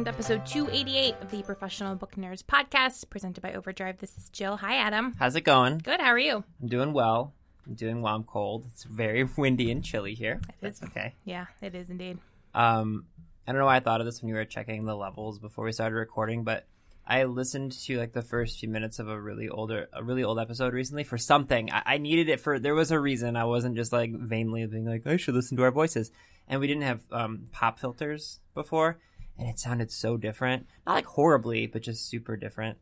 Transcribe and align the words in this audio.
Welcome 0.00 0.14
to 0.14 0.18
episode 0.18 0.46
288 0.46 1.14
of 1.20 1.30
the 1.30 1.42
Professional 1.42 1.94
Book 1.94 2.14
Nerds 2.16 2.42
podcast 2.42 3.10
presented 3.10 3.42
by 3.42 3.52
Overdrive. 3.52 3.98
This 3.98 4.16
is 4.16 4.30
Jill. 4.30 4.56
Hi, 4.56 4.76
Adam. 4.76 5.14
How's 5.18 5.36
it 5.36 5.42
going? 5.42 5.76
Good. 5.76 6.00
How 6.00 6.06
are 6.06 6.18
you? 6.18 6.42
I'm 6.62 6.68
doing 6.68 6.94
well. 6.94 7.34
I'm 7.66 7.74
doing 7.74 8.00
well. 8.00 8.14
I'm 8.14 8.24
cold. 8.24 8.64
It's 8.70 8.84
very 8.84 9.24
windy 9.36 9.70
and 9.70 9.84
chilly 9.84 10.14
here. 10.14 10.40
It 10.62 10.68
is. 10.68 10.82
okay. 10.82 11.16
Yeah, 11.26 11.48
it 11.60 11.74
is 11.74 11.90
indeed. 11.90 12.16
Um, 12.54 13.04
I 13.46 13.52
don't 13.52 13.58
know 13.58 13.66
why 13.66 13.76
I 13.76 13.80
thought 13.80 14.00
of 14.00 14.06
this 14.06 14.22
when 14.22 14.30
you 14.30 14.36
were 14.36 14.46
checking 14.46 14.86
the 14.86 14.96
levels 14.96 15.38
before 15.38 15.66
we 15.66 15.72
started 15.72 15.96
recording, 15.96 16.44
but 16.44 16.64
I 17.06 17.24
listened 17.24 17.72
to 17.72 17.98
like 17.98 18.14
the 18.14 18.22
first 18.22 18.58
few 18.58 18.70
minutes 18.70 19.00
of 19.00 19.08
a 19.10 19.20
really 19.20 19.50
older, 19.50 19.88
a 19.92 20.02
really 20.02 20.24
old 20.24 20.38
episode 20.38 20.72
recently 20.72 21.04
for 21.04 21.18
something. 21.18 21.70
I, 21.70 21.82
I 21.84 21.98
needed 21.98 22.30
it 22.30 22.40
for. 22.40 22.58
There 22.58 22.74
was 22.74 22.90
a 22.90 22.98
reason. 22.98 23.36
I 23.36 23.44
wasn't 23.44 23.76
just 23.76 23.92
like 23.92 24.12
vainly 24.14 24.64
being 24.66 24.86
like, 24.86 25.06
I 25.06 25.18
should 25.18 25.34
listen 25.34 25.58
to 25.58 25.62
our 25.64 25.70
voices. 25.70 26.10
And 26.48 26.58
we 26.58 26.68
didn't 26.68 26.84
have 26.84 27.00
um, 27.12 27.48
pop 27.52 27.78
filters 27.78 28.40
before, 28.54 28.98
and 29.40 29.48
it 29.48 29.58
sounded 29.58 29.90
so 29.90 30.18
different. 30.18 30.66
Not 30.86 30.96
like 30.96 31.06
horribly, 31.06 31.66
but 31.66 31.82
just 31.82 32.06
super 32.06 32.36
different. 32.36 32.76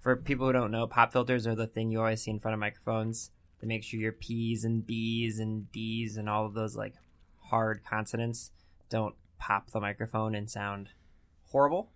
For 0.00 0.14
people 0.14 0.46
who 0.46 0.52
don't 0.52 0.70
know, 0.70 0.86
pop 0.86 1.10
filters 1.10 1.46
are 1.46 1.54
the 1.54 1.66
thing 1.66 1.90
you 1.90 2.00
always 2.00 2.22
see 2.22 2.30
in 2.30 2.38
front 2.38 2.52
of 2.52 2.60
microphones 2.60 3.30
to 3.60 3.66
make 3.66 3.82
sure 3.82 3.98
your 3.98 4.12
P's 4.12 4.62
and 4.64 4.86
B's 4.86 5.40
and 5.40 5.72
D's 5.72 6.18
and 6.18 6.28
all 6.28 6.44
of 6.44 6.52
those 6.52 6.76
like 6.76 6.94
hard 7.38 7.80
consonants 7.82 8.52
don't 8.90 9.14
pop 9.38 9.70
the 9.70 9.80
microphone 9.80 10.34
and 10.34 10.50
sound 10.50 10.90
horrible. 11.46 11.90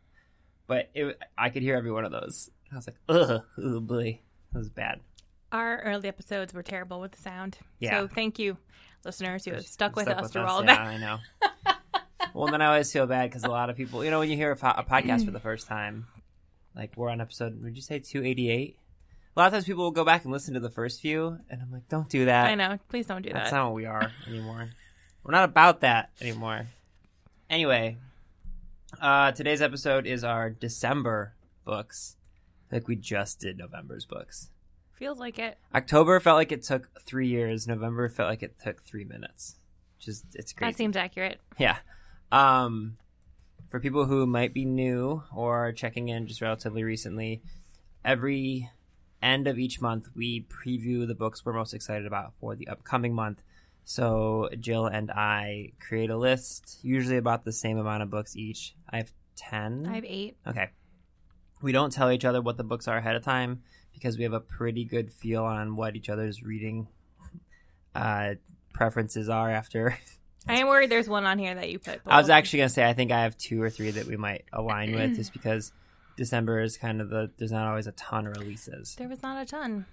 But 0.66 0.90
it, 0.94 1.18
I 1.36 1.50
could 1.50 1.62
hear 1.62 1.76
every 1.76 1.92
one 1.92 2.06
of 2.06 2.10
those. 2.10 2.48
I 2.72 2.76
was 2.76 2.86
like, 2.86 2.96
ugh, 3.08 3.42
ugh 3.58 3.86
boy, 3.86 4.20
that 4.52 4.58
was 4.58 4.70
bad. 4.70 5.00
Our 5.52 5.82
early 5.82 6.08
episodes 6.08 6.54
were 6.54 6.62
terrible 6.62 7.00
with 7.00 7.12
the 7.12 7.20
sound. 7.20 7.58
Yeah. 7.80 8.00
So 8.00 8.08
thank 8.08 8.38
you, 8.38 8.56
listeners 9.04 9.44
who 9.44 9.52
have 9.52 9.66
stuck 9.66 9.94
with 9.94 10.08
us 10.08 10.30
through 10.30 10.44
all 10.44 10.60
of 10.60 10.64
yeah, 10.64 10.76
that. 10.76 10.86
I 10.86 10.96
know. 10.96 11.18
well, 12.34 12.48
then 12.48 12.62
I 12.62 12.67
always 12.67 12.92
feel 12.92 13.06
bad 13.06 13.31
because 13.31 13.45
a 13.45 13.48
lot 13.48 13.70
of 13.70 13.77
people, 13.77 14.05
you 14.05 14.11
know, 14.11 14.19
when 14.19 14.31
you 14.31 14.36
hear 14.36 14.53
a, 14.53 14.56
po- 14.56 14.75
a 14.77 14.84
podcast 14.84 15.25
for 15.25 15.31
the 15.31 15.41
first 15.41 15.67
time, 15.67 16.06
like 16.75 16.97
we're 16.97 17.11
on 17.11 17.20
episode, 17.20 17.62
would 17.62 17.77
you 17.77 17.83
say 17.83 17.98
288? 17.98 18.77
A 19.36 19.41
lot 19.41 19.47
of 19.47 19.53
times 19.53 19.64
people 19.64 19.84
will 19.84 19.91
go 19.91 20.05
back 20.05 20.25
and 20.25 20.33
listen 20.33 20.55
to 20.55 20.61
the 20.61 20.70
first 20.70 21.01
few, 21.01 21.39
and 21.48 21.62
I'm 21.62 21.70
like, 21.70 21.89
don't 21.89 22.08
do 22.08 22.25
that. 22.25 22.47
I 22.47 22.55
know. 22.55 22.78
Please 22.89 23.06
don't 23.06 23.23
do 23.23 23.28
that. 23.31 23.34
That's 23.34 23.51
that. 23.51 23.56
not 23.56 23.67
what 23.67 23.75
we 23.75 23.86
are 23.86 24.11
anymore. 24.27 24.70
We're 25.23 25.33
not 25.33 25.45
about 25.45 25.83
that 25.83 26.11
anymore. 26.20 26.67
Anyway, 27.48 27.98
uh, 29.01 29.33
today's 29.33 29.62
episode 29.62 30.06
is 30.06 30.25
our 30.25 30.51
December 30.51 31.34
books. 31.64 32.17
Think 32.70 32.89
we 32.89 32.97
just 32.97 33.41
did 33.41 33.58
November's 33.58 34.05
books. 34.05 34.51
Feels 34.95 35.19
like 35.19 35.39
it. 35.39 35.58
October 35.75 36.20
felt 36.20 36.36
like 36.36 36.53
it 36.53 36.62
took 36.62 36.89
three 37.01 37.28
years. 37.28 37.67
November 37.67 38.08
felt 38.08 38.28
like 38.28 38.42
it 38.42 38.57
took 38.63 38.83
three 38.83 39.05
minutes. 39.05 39.57
Just 39.98 40.24
it's 40.35 40.52
crazy. 40.52 40.73
That 40.73 40.79
seems 40.79 40.96
accurate. 40.96 41.40
Yeah. 41.58 41.79
Um, 42.33 42.96
for 43.70 43.80
people 43.80 44.07
who 44.07 44.27
might 44.27 44.52
be 44.52 44.64
new 44.64 45.23
or 45.35 45.73
checking 45.73 46.08
in 46.08 46.27
just 46.27 46.41
relatively 46.41 46.83
recently, 46.83 47.42
every 48.05 48.70
end 49.23 49.46
of 49.46 49.58
each 49.58 49.80
month 49.80 50.08
we 50.14 50.46
preview 50.48 51.07
the 51.07 51.14
books 51.14 51.45
we're 51.45 51.52
most 51.52 51.74
excited 51.74 52.07
about 52.07 52.33
for 52.40 52.57
the 52.57 52.69
upcoming 52.69 53.14
month. 53.14 53.42
So 53.85 54.48
Jill 54.58 54.86
and 54.86 55.11
I 55.11 55.73
create 55.80 56.11
a 56.11 56.17
list, 56.17 56.79
usually 56.83 57.17
about 57.17 57.45
the 57.45 57.52
same 57.52 57.79
amount 57.79 58.02
of 58.02 58.11
books 58.11 58.36
each. 58.36 58.74
I 58.89 58.98
have 58.98 59.13
10. 59.36 59.86
I 59.89 59.95
have 59.96 60.05
eight. 60.05 60.36
Okay. 60.46 60.70
We 61.63 61.73
don't 61.73 61.92
tell 61.92 62.11
each 62.11 62.24
other 62.24 62.40
what 62.40 62.57
the 62.57 62.64
books 62.64 62.89
are 62.89 62.96
ahead 62.96 63.17
of 63.17 63.24
time 63.24 63.63
because 63.92 64.17
we 64.17 64.24
have 64.24 64.33
a 64.33 64.40
pretty 64.40 64.85
good 64.85 65.13
feel 65.13 65.45
on 65.45 65.77
what 65.77 65.96
each 65.96 66.08
other's 66.08 66.42
reading 66.42 66.89
uh, 67.95 68.35
preferences 68.73 69.29
are 69.29 69.51
after 69.51 69.98
I 70.48 70.56
am 70.56 70.68
worried 70.68 70.90
there's 70.90 71.08
one 71.08 71.24
on 71.24 71.39
here 71.39 71.55
that 71.55 71.70
you 71.70 71.78
put. 71.78 72.01
I 72.06 72.18
was 72.18 72.30
actually 72.30 72.61
gonna 72.61 72.68
say 72.70 72.89
I 72.89 72.92
think 72.92 73.12
I 73.12 73.23
have 73.23 73.36
two 73.36 73.62
or 73.62 73.70
three 73.70 73.90
that 73.90 74.06
we 74.06 74.17
might 74.17 74.45
align 74.52 74.92
with, 74.92 75.17
just 75.17 75.33
because 75.33 75.73
December 76.17 76.61
is 76.61 76.77
kind 76.77 77.01
of 77.01 77.11
the 77.11 77.30
there's 77.39 77.52
not 77.52 77.67
always 77.67 77.86
a 77.86 77.92
ton 77.92 78.27
of 78.27 78.36
releases. 78.36 78.95
There 78.96 79.08
was 79.08 79.23
not 79.23 79.40
a 79.40 79.46
ton. 79.46 79.86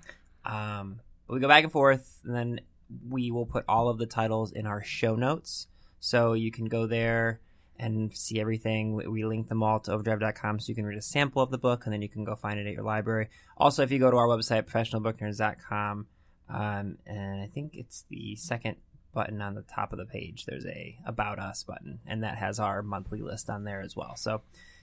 Um, 0.45 1.01
but 1.27 1.33
we 1.35 1.39
go 1.39 1.47
back 1.47 1.63
and 1.63 1.71
forth, 1.71 2.19
and 2.23 2.35
then 2.35 2.61
we 3.09 3.31
will 3.31 3.45
put 3.45 3.65
all 3.67 3.89
of 3.89 3.97
the 3.97 4.05
titles 4.05 4.51
in 4.51 4.65
our 4.65 4.83
show 4.83 5.15
notes, 5.15 5.67
so 5.99 6.33
you 6.33 6.51
can 6.51 6.65
go 6.65 6.87
there 6.87 7.41
and 7.79 8.15
see 8.15 8.39
everything. 8.39 8.95
We, 8.95 9.07
we 9.07 9.25
link 9.25 9.49
them 9.49 9.61
all 9.61 9.79
to 9.81 9.91
overdrive.com, 9.91 10.59
so 10.59 10.69
you 10.69 10.75
can 10.75 10.85
read 10.85 10.97
a 10.97 11.01
sample 11.01 11.41
of 11.41 11.51
the 11.51 11.57
book, 11.57 11.85
and 11.85 11.93
then 11.93 12.01
you 12.01 12.09
can 12.09 12.23
go 12.23 12.35
find 12.35 12.57
it 12.59 12.65
at 12.65 12.73
your 12.73 12.83
library. 12.83 13.29
Also, 13.57 13.83
if 13.83 13.91
you 13.91 13.99
go 13.99 14.09
to 14.09 14.17
our 14.17 14.27
website 14.27 14.63
professionalbooknerds.com, 14.63 16.07
um, 16.49 16.97
and 17.05 17.41
I 17.41 17.47
think 17.47 17.75
it's 17.75 18.05
the 18.09 18.35
second 18.37 18.77
button 19.17 19.41
on 19.41 19.55
the 19.55 19.63
top 19.63 19.91
of 19.93 19.97
the 19.97 20.05
page. 20.05 20.45
There's 20.45 20.65
a 20.67 20.95
about 21.05 21.39
us 21.39 21.63
button, 21.63 21.99
and 22.05 22.23
that 22.23 22.37
has 22.37 22.59
our 22.59 22.83
monthly 22.83 23.21
list 23.23 23.49
on 23.49 23.63
there 23.63 23.81
as 23.81 23.95
well. 23.95 24.15
So 24.15 24.41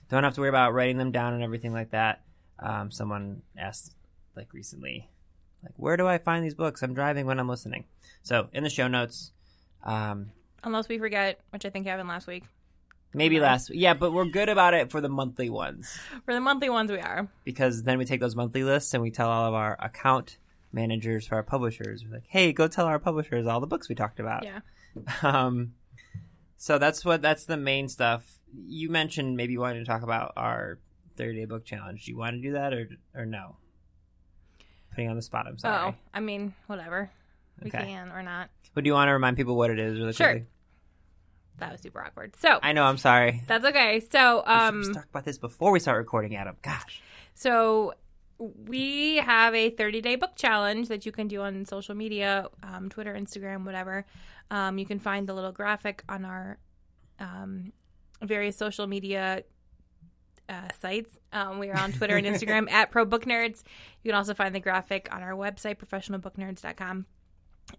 don't 0.09 0.25
have 0.25 0.33
to 0.35 0.41
worry 0.41 0.49
about 0.49 0.73
writing 0.73 0.97
them 0.97 1.11
down 1.13 1.33
and 1.33 1.41
everything 1.41 1.71
like 1.71 1.91
that. 1.91 2.21
Um, 2.59 2.91
someone 2.91 3.41
asked 3.57 3.93
like 4.35 4.53
recently, 4.53 5.09
like 5.63 5.71
where 5.77 5.95
do 5.95 6.05
I 6.05 6.17
find 6.17 6.43
these 6.43 6.53
books? 6.53 6.83
I'm 6.83 6.93
driving 6.93 7.25
when 7.25 7.39
I'm 7.39 7.47
listening. 7.47 7.85
So 8.23 8.49
in 8.51 8.63
the 8.63 8.69
show 8.69 8.87
notes, 8.89 9.31
um, 9.83 10.31
Unless 10.63 10.89
we 10.89 10.97
forget, 10.97 11.39
which 11.51 11.65
I 11.65 11.69
think 11.69 11.87
happened 11.87 12.09
last 12.09 12.27
week. 12.27 12.43
maybe 13.13 13.39
last 13.39 13.69
yeah, 13.73 13.93
but 13.93 14.11
we're 14.11 14.25
good 14.25 14.49
about 14.49 14.73
it 14.73 14.91
for 14.91 14.99
the 14.99 15.07
monthly 15.07 15.49
ones 15.49 15.97
For 16.25 16.33
the 16.33 16.41
monthly 16.41 16.69
ones, 16.69 16.91
we 16.91 16.99
are. 16.99 17.29
because 17.45 17.83
then 17.83 17.97
we 17.97 18.03
take 18.05 18.19
those 18.19 18.35
monthly 18.35 18.63
lists 18.65 18.93
and 18.93 19.01
we 19.01 19.11
tell 19.11 19.29
all 19.29 19.47
of 19.47 19.53
our 19.53 19.77
account 19.79 20.37
managers 20.75 21.25
for 21.25 21.35
our 21.35 21.43
publishers, 21.43 22.03
we're 22.05 22.13
like, 22.13 22.27
hey, 22.27 22.53
go 22.53 22.67
tell 22.67 22.85
our 22.85 22.99
publishers 22.99 23.47
all 23.47 23.59
the 23.59 23.65
books 23.67 23.89
we 23.89 23.95
talked 23.95 24.19
about. 24.19 24.43
Yeah. 24.43 24.59
Um, 25.23 25.73
so 26.57 26.77
that's 26.77 27.03
what 27.03 27.21
that's 27.21 27.45
the 27.45 27.57
main 27.57 27.89
stuff. 27.89 28.39
You 28.53 28.89
mentioned 28.89 29.35
maybe 29.35 29.51
you 29.53 29.59
wanted 29.59 29.79
to 29.79 29.85
talk 29.85 30.03
about 30.03 30.31
our 30.37 30.79
30 31.17 31.39
day 31.39 31.45
book 31.45 31.65
challenge. 31.65 32.05
Do 32.05 32.11
you 32.11 32.17
want 32.17 32.35
to 32.35 32.41
do 32.41 32.53
that 32.53 32.73
or 32.73 32.87
or 33.13 33.25
no? 33.25 33.57
Putting 34.91 35.09
on 35.09 35.17
the 35.17 35.21
spot. 35.21 35.47
I'm 35.47 35.57
sorry. 35.57 35.91
Oh, 35.91 35.95
I 36.13 36.21
mean, 36.21 36.53
whatever. 36.67 37.11
We 37.61 37.69
Okay. 37.69 37.79
can 37.83 38.09
or 38.11 38.23
not. 38.23 38.49
But 38.73 38.85
do 38.85 38.87
you 38.89 38.93
want 38.93 39.09
to 39.09 39.13
remind 39.13 39.35
people 39.35 39.57
what 39.57 39.69
it 39.69 39.79
is 39.79 39.99
really 39.99 40.13
Sure. 40.13 40.27
quickly? 40.27 40.47
That 41.57 41.71
was 41.73 41.81
super 41.81 42.01
awkward. 42.01 42.35
So 42.37 42.59
I 42.63 42.71
know. 42.71 42.83
I'm 42.85 42.97
sorry. 42.97 43.41
that's 43.47 43.65
okay. 43.65 44.01
So 44.11 44.43
we 44.47 44.53
um, 44.53 44.83
should 44.83 44.93
talk 44.93 45.07
about 45.09 45.25
this 45.25 45.37
before 45.37 45.71
we 45.73 45.79
start 45.81 45.97
recording, 45.97 46.35
Adam. 46.37 46.55
Gosh. 46.61 47.01
so 47.33 47.93
we 48.37 49.17
have 49.17 49.55
a 49.55 49.69
30 49.69 50.01
day 50.01 50.15
book 50.15 50.35
challenge 50.35 50.89
that 50.89 51.05
you 51.05 51.11
can 51.11 51.27
do 51.27 51.41
on 51.41 51.65
social 51.65 51.95
media, 51.95 52.47
um, 52.63 52.89
Twitter, 52.89 53.13
Instagram, 53.13 53.65
whatever. 53.65 54.05
Um, 54.51 54.77
you 54.77 54.85
can 54.85 54.99
find 54.99 55.27
the 55.27 55.33
little 55.33 55.51
graphic 55.51 56.03
on 56.09 56.25
our 56.25 56.57
um, 57.19 57.71
various 58.21 58.57
social 58.57 58.87
media 58.87 59.43
uh, 60.49 60.67
sites. 60.81 61.17
Um, 61.31 61.59
we 61.59 61.69
are 61.69 61.77
on 61.77 61.91
Twitter 61.93 62.17
and 62.17 62.25
Instagram 62.27 62.69
at 62.69 62.91
Pro 62.91 63.05
Book 63.05 63.25
Nerds. 63.25 63.63
You 64.03 64.11
can 64.11 64.17
also 64.17 64.33
find 64.33 64.53
the 64.53 64.59
graphic 64.59 65.07
on 65.11 65.23
our 65.23 65.31
website, 65.33 65.77
professionalbooknerds.com. 65.77 67.05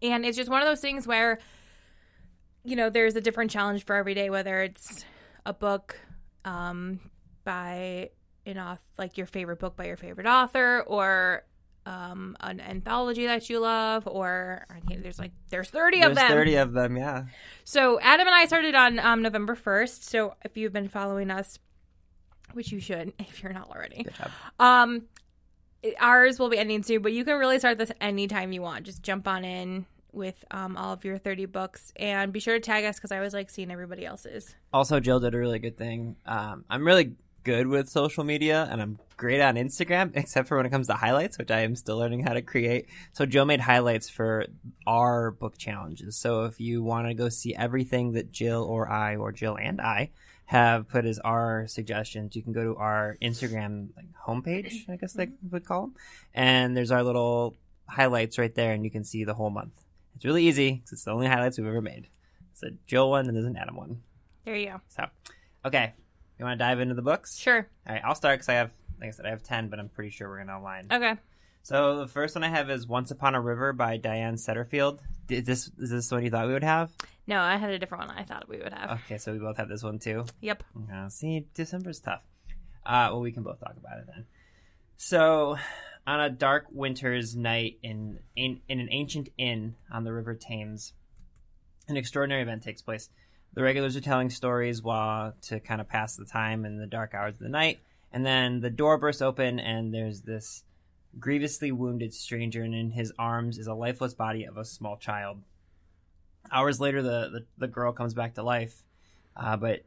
And 0.02 0.26
it's 0.26 0.36
just 0.36 0.50
one 0.50 0.62
of 0.62 0.68
those 0.68 0.80
things 0.80 1.06
where, 1.06 1.38
you 2.64 2.76
know, 2.76 2.90
there's 2.90 3.14
a 3.14 3.20
different 3.20 3.50
challenge 3.50 3.84
for 3.84 3.94
every 3.94 4.14
day, 4.14 4.30
whether 4.30 4.62
it's 4.62 5.04
a 5.44 5.52
book 5.52 5.96
um, 6.44 6.98
by 7.44 8.10
an 8.46 8.58
off 8.58 8.78
like 8.98 9.18
your 9.18 9.26
favorite 9.26 9.58
book 9.58 9.76
by 9.76 9.86
your 9.86 9.96
favorite 9.96 10.26
author 10.26 10.82
or 10.86 11.44
um, 11.84 12.36
an 12.40 12.60
anthology 12.60 13.26
that 13.26 13.48
you 13.48 13.60
love 13.60 14.06
or 14.06 14.66
there's 14.88 15.18
like 15.18 15.30
there's 15.50 15.70
30 15.70 16.02
of 16.02 16.14
them 16.16 16.28
30 16.28 16.54
of 16.56 16.72
them. 16.72 16.96
Yeah. 16.96 17.24
so 17.64 18.00
Adam 18.00 18.26
and 18.26 18.34
I 18.34 18.46
started 18.46 18.74
on 18.74 18.98
um, 18.98 19.22
November 19.22 19.54
1st. 19.54 20.02
So 20.02 20.34
if 20.44 20.56
you've 20.56 20.72
been 20.72 20.88
following 20.88 21.30
us, 21.30 21.58
which 22.52 22.72
you 22.72 22.80
should 22.80 23.12
if 23.18 23.42
you're 23.42 23.52
not 23.52 23.70
already, 23.70 24.06
um, 24.58 25.02
ours 26.00 26.38
will 26.38 26.48
be 26.48 26.58
ending 26.58 26.82
soon. 26.82 27.02
But 27.02 27.12
you 27.12 27.24
can 27.24 27.38
really 27.38 27.58
start 27.58 27.78
this 27.78 27.92
anytime 28.00 28.52
you 28.52 28.62
want. 28.62 28.84
Just 28.84 29.02
jump 29.02 29.28
on 29.28 29.44
in 29.44 29.86
with 30.12 30.44
um, 30.50 30.76
all 30.76 30.94
of 30.94 31.04
your 31.04 31.18
30 31.18 31.44
books 31.46 31.92
and 31.94 32.32
be 32.32 32.40
sure 32.40 32.54
to 32.54 32.60
tag 32.60 32.84
us 32.84 32.96
because 32.96 33.12
I 33.12 33.16
always 33.16 33.34
like 33.34 33.50
seeing 33.50 33.70
everybody 33.70 34.04
else's. 34.06 34.54
Also, 34.72 34.98
Jill 34.98 35.20
did 35.20 35.34
a 35.34 35.38
really 35.38 35.58
good 35.58 35.76
thing. 35.76 36.16
Um, 36.24 36.64
I'm 36.70 36.84
really 36.86 37.16
good 37.46 37.68
with 37.68 37.88
social 37.88 38.24
media 38.24 38.68
and 38.68 38.82
I'm 38.82 38.98
great 39.16 39.40
on 39.40 39.54
Instagram, 39.54 40.10
except 40.14 40.48
for 40.48 40.56
when 40.56 40.66
it 40.66 40.70
comes 40.70 40.88
to 40.88 40.94
highlights, 40.94 41.38
which 41.38 41.52
I 41.52 41.60
am 41.60 41.76
still 41.76 41.96
learning 41.96 42.26
how 42.26 42.32
to 42.32 42.42
create. 42.42 42.88
So 43.12 43.24
Joe 43.24 43.44
made 43.44 43.60
highlights 43.60 44.10
for 44.10 44.46
our 44.84 45.30
book 45.30 45.56
challenges. 45.56 46.16
So 46.16 46.46
if 46.46 46.58
you 46.58 46.82
want 46.82 47.06
to 47.06 47.14
go 47.14 47.28
see 47.28 47.54
everything 47.54 48.12
that 48.14 48.32
Jill 48.32 48.64
or 48.64 48.90
I 48.90 49.14
or 49.14 49.30
Jill 49.30 49.56
and 49.56 49.80
I 49.80 50.10
have 50.46 50.88
put 50.88 51.06
as 51.06 51.20
our 51.20 51.68
suggestions, 51.68 52.34
you 52.34 52.42
can 52.42 52.52
go 52.52 52.64
to 52.64 52.76
our 52.76 53.16
Instagram 53.22 53.90
like, 53.96 54.06
homepage, 54.26 54.90
I 54.90 54.96
guess 54.96 55.12
they 55.12 55.26
mm-hmm. 55.26 55.50
would 55.52 55.64
call 55.64 55.82
them, 55.82 55.94
and 56.34 56.76
there's 56.76 56.90
our 56.90 57.04
little 57.04 57.56
highlights 57.88 58.38
right 58.38 58.54
there, 58.54 58.72
and 58.72 58.84
you 58.84 58.90
can 58.90 59.04
see 59.04 59.22
the 59.22 59.34
whole 59.34 59.50
month. 59.50 59.84
It's 60.16 60.24
really 60.24 60.44
easy 60.46 60.72
because 60.72 60.94
it's 60.94 61.04
the 61.04 61.12
only 61.12 61.28
highlights 61.28 61.58
we've 61.58 61.66
ever 61.68 61.80
made. 61.80 62.08
It's 62.52 62.62
a 62.64 62.70
Jill 62.86 63.10
one 63.10 63.26
and 63.26 63.36
there's 63.36 63.46
an 63.46 63.56
Adam 63.56 63.76
one. 63.76 64.00
There 64.44 64.56
you 64.56 64.66
go. 64.66 64.80
So, 64.88 65.06
okay, 65.64 65.94
you 66.38 66.44
want 66.44 66.58
to 66.58 66.64
dive 66.64 66.80
into 66.80 66.94
the 66.94 67.02
books? 67.02 67.38
Sure. 67.38 67.66
All 67.86 67.94
right, 67.94 68.02
I'll 68.04 68.14
start 68.14 68.38
because 68.38 68.48
I 68.48 68.54
have, 68.54 68.72
like 69.00 69.08
I 69.08 69.10
said, 69.12 69.26
I 69.26 69.30
have 69.30 69.42
ten, 69.42 69.68
but 69.68 69.78
I'm 69.78 69.88
pretty 69.88 70.10
sure 70.10 70.28
we're 70.28 70.38
gonna 70.38 70.58
align. 70.58 70.86
Okay. 70.92 71.14
So 71.62 71.98
the 71.98 72.06
first 72.06 72.36
one 72.36 72.44
I 72.44 72.48
have 72.48 72.70
is 72.70 72.86
Once 72.86 73.10
Upon 73.10 73.34
a 73.34 73.40
River 73.40 73.72
by 73.72 73.96
Diane 73.96 74.36
Setterfield. 74.36 75.00
Is 75.28 75.44
this 75.44 75.70
is 75.78 75.90
this 75.90 76.12
what 76.12 76.22
you 76.22 76.30
thought 76.30 76.46
we 76.46 76.52
would 76.52 76.62
have? 76.62 76.92
No, 77.26 77.40
I 77.40 77.56
had 77.56 77.70
a 77.70 77.78
different 77.78 78.06
one 78.06 78.16
I 78.16 78.22
thought 78.22 78.48
we 78.48 78.58
would 78.58 78.72
have. 78.72 79.00
Okay, 79.04 79.18
so 79.18 79.32
we 79.32 79.38
both 79.38 79.56
have 79.56 79.68
this 79.68 79.82
one 79.82 79.98
too. 79.98 80.26
Yep. 80.40 80.62
Uh, 80.92 81.08
see, 81.08 81.46
December's 81.54 81.98
tough. 81.98 82.22
Uh, 82.84 83.08
well, 83.10 83.20
we 83.20 83.32
can 83.32 83.42
both 83.42 83.58
talk 83.58 83.74
about 83.76 83.98
it 83.98 84.06
then. 84.06 84.26
So, 84.96 85.56
on 86.06 86.20
a 86.20 86.30
dark 86.30 86.66
winter's 86.70 87.34
night 87.34 87.78
in, 87.82 88.20
in 88.36 88.60
in 88.68 88.78
an 88.78 88.88
ancient 88.92 89.30
inn 89.36 89.74
on 89.90 90.04
the 90.04 90.12
River 90.12 90.34
Thames, 90.36 90.92
an 91.88 91.96
extraordinary 91.96 92.42
event 92.42 92.62
takes 92.62 92.80
place. 92.80 93.08
The 93.54 93.62
regulars 93.62 93.96
are 93.96 94.00
telling 94.02 94.30
stories 94.30 94.82
while 94.82 95.34
to 95.42 95.60
kind 95.60 95.80
of 95.80 95.88
pass 95.88 96.16
the 96.16 96.26
time 96.26 96.64
in 96.64 96.78
the 96.78 96.86
dark 96.86 97.14
hours 97.14 97.34
of 97.34 97.40
the 97.40 97.48
night, 97.48 97.80
and 98.12 98.24
then 98.24 98.60
the 98.60 98.70
door 98.70 98.98
bursts 98.98 99.22
open, 99.22 99.58
and 99.58 99.94
there's 99.94 100.22
this 100.22 100.62
grievously 101.18 101.72
wounded 101.72 102.12
stranger, 102.12 102.62
and 102.62 102.74
in 102.74 102.90
his 102.90 103.12
arms 103.18 103.58
is 103.58 103.66
a 103.66 103.74
lifeless 103.74 104.14
body 104.14 104.44
of 104.44 104.56
a 104.56 104.64
small 104.64 104.96
child. 104.96 105.42
Hours 106.52 106.80
later, 106.80 107.02
the 107.02 107.30
the, 107.30 107.44
the 107.58 107.68
girl 107.68 107.92
comes 107.92 108.14
back 108.14 108.34
to 108.34 108.42
life, 108.42 108.82
uh, 109.36 109.56
but 109.56 109.84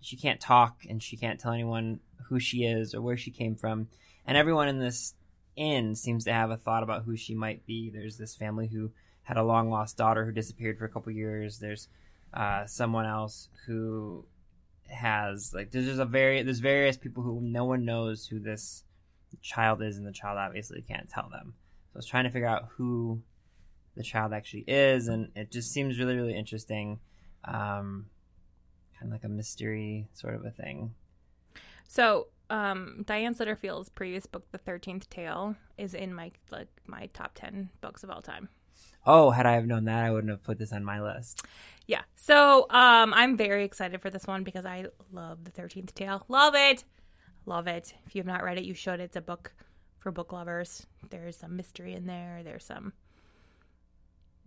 she 0.00 0.16
can't 0.16 0.40
talk 0.40 0.84
and 0.88 1.02
she 1.02 1.16
can't 1.16 1.40
tell 1.40 1.52
anyone 1.52 2.00
who 2.28 2.40
she 2.40 2.64
is 2.64 2.94
or 2.94 3.00
where 3.00 3.16
she 3.16 3.30
came 3.30 3.54
from. 3.54 3.88
And 4.26 4.36
everyone 4.36 4.68
in 4.68 4.78
this 4.78 5.14
inn 5.56 5.94
seems 5.94 6.24
to 6.24 6.32
have 6.32 6.50
a 6.50 6.56
thought 6.56 6.82
about 6.82 7.04
who 7.04 7.16
she 7.16 7.34
might 7.34 7.64
be. 7.66 7.90
There's 7.90 8.18
this 8.18 8.34
family 8.34 8.66
who 8.66 8.90
had 9.22 9.36
a 9.36 9.44
long 9.44 9.70
lost 9.70 9.96
daughter 9.96 10.24
who 10.24 10.32
disappeared 10.32 10.78
for 10.78 10.84
a 10.84 10.88
couple 10.88 11.12
years. 11.12 11.58
There's 11.58 11.88
uh, 12.34 12.66
someone 12.66 13.06
else 13.06 13.48
who 13.66 14.24
has 14.88 15.52
like 15.54 15.70
there's 15.70 15.86
just 15.86 16.00
a 16.00 16.04
very 16.04 16.42
there's 16.42 16.58
various 16.58 16.96
people 16.96 17.22
who 17.22 17.40
no 17.40 17.64
one 17.64 17.84
knows 17.84 18.26
who 18.26 18.38
this 18.38 18.84
child 19.40 19.82
is, 19.82 19.96
and 19.96 20.06
the 20.06 20.12
child 20.12 20.38
obviously 20.38 20.82
can't 20.82 21.08
tell 21.08 21.28
them. 21.30 21.54
So 21.92 21.96
I 21.96 21.98
was 21.98 22.06
trying 22.06 22.24
to 22.24 22.30
figure 22.30 22.48
out 22.48 22.68
who 22.76 23.22
the 23.96 24.02
child 24.02 24.32
actually 24.32 24.64
is, 24.66 25.08
and 25.08 25.30
it 25.34 25.50
just 25.50 25.72
seems 25.72 25.98
really 25.98 26.16
really 26.16 26.36
interesting. 26.36 27.00
Um, 27.44 28.06
kind 28.98 29.12
of 29.12 29.12
like 29.12 29.24
a 29.24 29.28
mystery 29.28 30.08
sort 30.12 30.34
of 30.34 30.44
a 30.44 30.50
thing. 30.50 30.94
So, 31.88 32.28
um, 32.50 33.02
Diane 33.04 33.34
Setterfield's 33.34 33.88
previous 33.88 34.26
book, 34.26 34.50
The 34.52 34.58
Thirteenth 34.58 35.10
Tale, 35.10 35.56
is 35.76 35.92
in 35.94 36.14
my 36.14 36.30
like 36.50 36.68
my 36.86 37.08
top 37.12 37.32
ten 37.34 37.68
books 37.80 38.04
of 38.04 38.10
all 38.10 38.22
time. 38.22 38.48
Oh, 39.06 39.30
had 39.30 39.46
I 39.46 39.52
have 39.52 39.66
known 39.66 39.84
that, 39.84 40.04
I 40.04 40.10
wouldn't 40.10 40.30
have 40.30 40.42
put 40.42 40.58
this 40.58 40.72
on 40.72 40.84
my 40.84 41.00
list. 41.00 41.44
Yeah. 41.86 42.02
So, 42.14 42.66
um, 42.70 43.12
I'm 43.14 43.36
very 43.36 43.64
excited 43.64 44.00
for 44.00 44.10
this 44.10 44.26
one 44.26 44.44
because 44.44 44.64
I 44.64 44.86
love 45.10 45.44
The 45.44 45.50
Thirteenth 45.50 45.94
Tale. 45.94 46.24
Love 46.28 46.54
it. 46.54 46.84
Love 47.44 47.66
it. 47.66 47.94
If 48.06 48.14
you 48.14 48.20
have 48.20 48.26
not 48.26 48.44
read 48.44 48.58
it, 48.58 48.64
you 48.64 48.74
should. 48.74 49.00
It's 49.00 49.16
a 49.16 49.20
book 49.20 49.52
for 49.98 50.12
book 50.12 50.32
lovers. 50.32 50.86
There's 51.10 51.36
some 51.36 51.56
mystery 51.56 51.94
in 51.94 52.06
there. 52.06 52.42
There's 52.44 52.64
some 52.64 52.92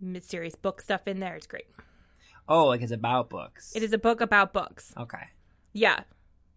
mysterious 0.00 0.54
book 0.54 0.80
stuff 0.80 1.06
in 1.06 1.20
there. 1.20 1.36
It's 1.36 1.46
great. 1.46 1.66
Oh, 2.48 2.66
like 2.66 2.80
it's 2.80 2.92
about 2.92 3.28
books. 3.28 3.74
It 3.74 3.82
is 3.82 3.92
a 3.92 3.98
book 3.98 4.20
about 4.20 4.52
books. 4.52 4.92
Okay. 4.96 5.24
Yeah. 5.72 6.00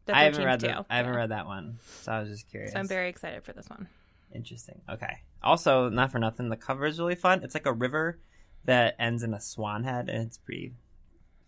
The 0.05 0.15
I 0.15 0.23
haven't 0.23 0.45
read 0.45 0.61
that. 0.61 0.85
I 0.89 0.97
haven't 0.97 1.15
read 1.15 1.31
that 1.31 1.45
one, 1.45 1.79
so 2.01 2.11
I 2.11 2.19
was 2.19 2.29
just 2.29 2.49
curious. 2.49 2.73
So 2.73 2.79
I'm 2.79 2.87
very 2.87 3.09
excited 3.09 3.43
for 3.43 3.53
this 3.53 3.69
one. 3.69 3.87
Interesting. 4.33 4.81
Okay. 4.89 5.19
Also, 5.41 5.89
not 5.89 6.11
for 6.11 6.19
nothing, 6.19 6.49
the 6.49 6.57
cover 6.57 6.85
is 6.85 6.99
really 6.99 7.15
fun. 7.15 7.43
It's 7.43 7.53
like 7.53 7.65
a 7.65 7.73
river 7.73 8.19
that 8.65 8.95
ends 8.99 9.23
in 9.23 9.33
a 9.33 9.39
swan 9.39 9.83
head, 9.83 10.09
and 10.09 10.27
it's 10.27 10.37
pretty 10.37 10.73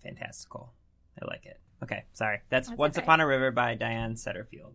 fantastical. 0.02 0.74
I 1.22 1.26
like 1.26 1.46
it. 1.46 1.60
Okay, 1.84 2.06
sorry. 2.14 2.40
That's, 2.50 2.70
That's 2.70 2.78
Once 2.78 2.98
okay. 2.98 3.04
Upon 3.04 3.22
a 3.22 3.28
River 3.28 3.52
by 3.52 3.76
Diane 3.76 4.16
Setterfield. 4.16 4.74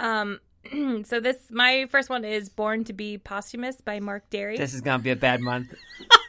Um, 0.00 0.40
so 1.04 1.20
this 1.20 1.36
my 1.50 1.86
first 1.90 2.10
one 2.10 2.24
is 2.24 2.48
Born 2.48 2.84
to 2.84 2.92
Be 2.92 3.18
Posthumous 3.18 3.80
by 3.80 4.00
Mark 4.00 4.28
Dery. 4.30 4.56
This 4.56 4.74
is 4.74 4.80
gonna 4.80 5.02
be 5.02 5.10
a 5.10 5.16
bad 5.16 5.40
month. 5.40 5.74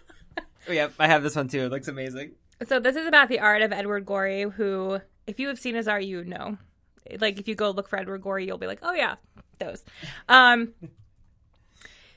oh, 0.68 0.72
yep, 0.72 0.94
I 1.00 1.08
have 1.08 1.24
this 1.24 1.36
one 1.36 1.48
too. 1.48 1.62
It 1.62 1.72
looks 1.72 1.88
amazing. 1.88 2.32
So 2.68 2.80
this 2.80 2.96
is 2.96 3.08
about 3.08 3.30
the 3.30 3.40
art 3.40 3.62
of 3.62 3.72
Edward 3.72 4.06
Gorey, 4.06 4.44
who, 4.44 5.00
if 5.28 5.40
you 5.40 5.48
have 5.48 5.60
seen 5.60 5.76
his 5.76 5.88
art, 5.88 6.04
you 6.04 6.26
know. 6.26 6.58
Like 7.20 7.40
if 7.40 7.48
you 7.48 7.56
go 7.56 7.72
look 7.72 7.88
for 7.88 7.98
Edward 7.98 8.22
Gorey, 8.22 8.46
you'll 8.46 8.58
be 8.58 8.68
like, 8.68 8.80
oh 8.84 8.94
yeah, 8.94 9.16
those. 9.60 9.84
Um, 10.28 10.74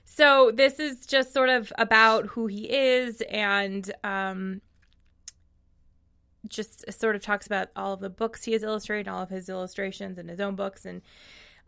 so 0.05 0.50
this 0.55 0.79
is 0.79 1.06
just 1.06 1.33
sort 1.33 1.49
of 1.49 1.73
about 1.79 2.27
who 2.27 2.47
he 2.47 2.71
is, 2.71 3.23
and 3.23 3.91
um, 4.05 4.61
just 6.49 6.91
sort 6.93 7.17
of 7.17 7.23
talks 7.23 7.47
about 7.47 7.69
all 7.77 7.94
of 7.94 8.00
the 8.00 8.11
books 8.11 8.44
he 8.44 8.53
has 8.53 8.62
illustrated, 8.62 9.09
all 9.09 9.23
of 9.23 9.31
his 9.31 9.49
illustrations 9.49 10.19
and 10.19 10.29
his 10.29 10.41
own 10.41 10.55
books, 10.55 10.85
and 10.85 11.03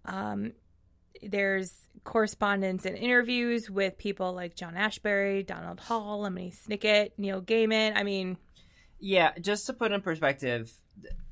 um, 0.04 0.52
there's 1.22 1.72
correspondence 2.04 2.84
and 2.84 2.96
interviews 2.96 3.70
with 3.70 3.96
people 3.96 4.34
like 4.34 4.54
John 4.54 4.74
Ashbery, 4.74 5.46
Donald 5.46 5.80
Hall, 5.80 6.22
Lemony 6.22 6.54
Snicket, 6.54 7.12
Neil 7.16 7.40
Gaiman. 7.40 7.96
I 7.96 8.02
mean, 8.02 8.36
Yeah, 9.06 9.32
just 9.38 9.66
to 9.66 9.74
put 9.74 9.92
in 9.92 10.00
perspective, 10.00 10.72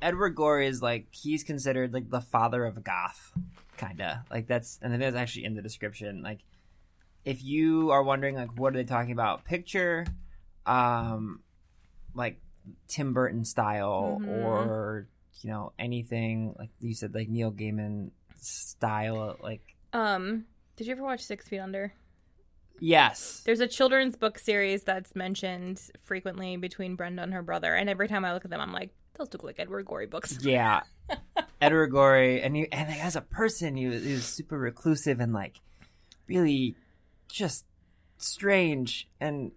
Edward 0.02 0.34
Gorey 0.34 0.66
is 0.66 0.82
like 0.82 1.06
he's 1.10 1.42
considered 1.42 1.94
like 1.94 2.10
the 2.10 2.20
father 2.20 2.66
of 2.66 2.84
goth, 2.84 3.32
kinda. 3.78 4.26
Like 4.30 4.46
that's 4.46 4.78
and 4.82 5.00
that's 5.00 5.16
actually 5.16 5.46
in 5.46 5.54
the 5.54 5.62
description. 5.62 6.22
Like 6.22 6.40
if 7.24 7.42
you 7.42 7.90
are 7.90 8.02
wondering 8.02 8.34
like 8.34 8.58
what 8.58 8.74
are 8.74 8.76
they 8.76 8.84
talking 8.84 9.12
about, 9.12 9.44
picture 9.46 10.04
um 10.66 11.40
like 12.14 12.40
Tim 12.88 13.14
Burton 13.14 13.46
style 13.46 14.18
Mhm. 14.20 14.28
or 14.28 15.08
you 15.40 15.48
know 15.48 15.72
anything 15.78 16.54
like 16.58 16.68
you 16.78 16.94
said 16.94 17.14
like 17.14 17.30
Neil 17.30 17.50
Gaiman 17.52 18.10
style 18.38 19.36
like 19.42 19.62
Um, 19.94 20.44
did 20.76 20.86
you 20.86 20.92
ever 20.92 21.02
watch 21.02 21.22
Six 21.22 21.48
Feet 21.48 21.58
Under? 21.60 21.92
Yes. 22.82 23.42
There's 23.44 23.60
a 23.60 23.66
children's 23.66 24.16
book 24.16 24.38
series 24.38 24.82
that's 24.82 25.14
mentioned 25.14 25.80
frequently 26.02 26.56
between 26.56 26.96
Brenda 26.96 27.22
and 27.22 27.32
her 27.32 27.42
brother, 27.42 27.74
and 27.74 27.88
every 27.88 28.08
time 28.08 28.24
I 28.24 28.32
look 28.32 28.44
at 28.44 28.50
them, 28.50 28.60
I'm 28.60 28.72
like, 28.72 28.90
those 29.14 29.32
look 29.32 29.44
like 29.44 29.58
Edward 29.58 29.86
Gorey 29.86 30.06
books. 30.06 30.38
Yeah, 30.42 30.82
Edward 31.60 31.88
Gorey, 31.88 32.42
and 32.42 32.56
he 32.56 32.70
and 32.72 32.90
as 32.90 33.16
a 33.16 33.20
person, 33.20 33.76
he 33.76 33.86
was, 33.86 34.04
he 34.04 34.12
was 34.12 34.24
super 34.24 34.58
reclusive 34.58 35.20
and 35.20 35.32
like 35.32 35.60
really 36.26 36.76
just 37.28 37.64
strange, 38.18 39.08
and 39.20 39.52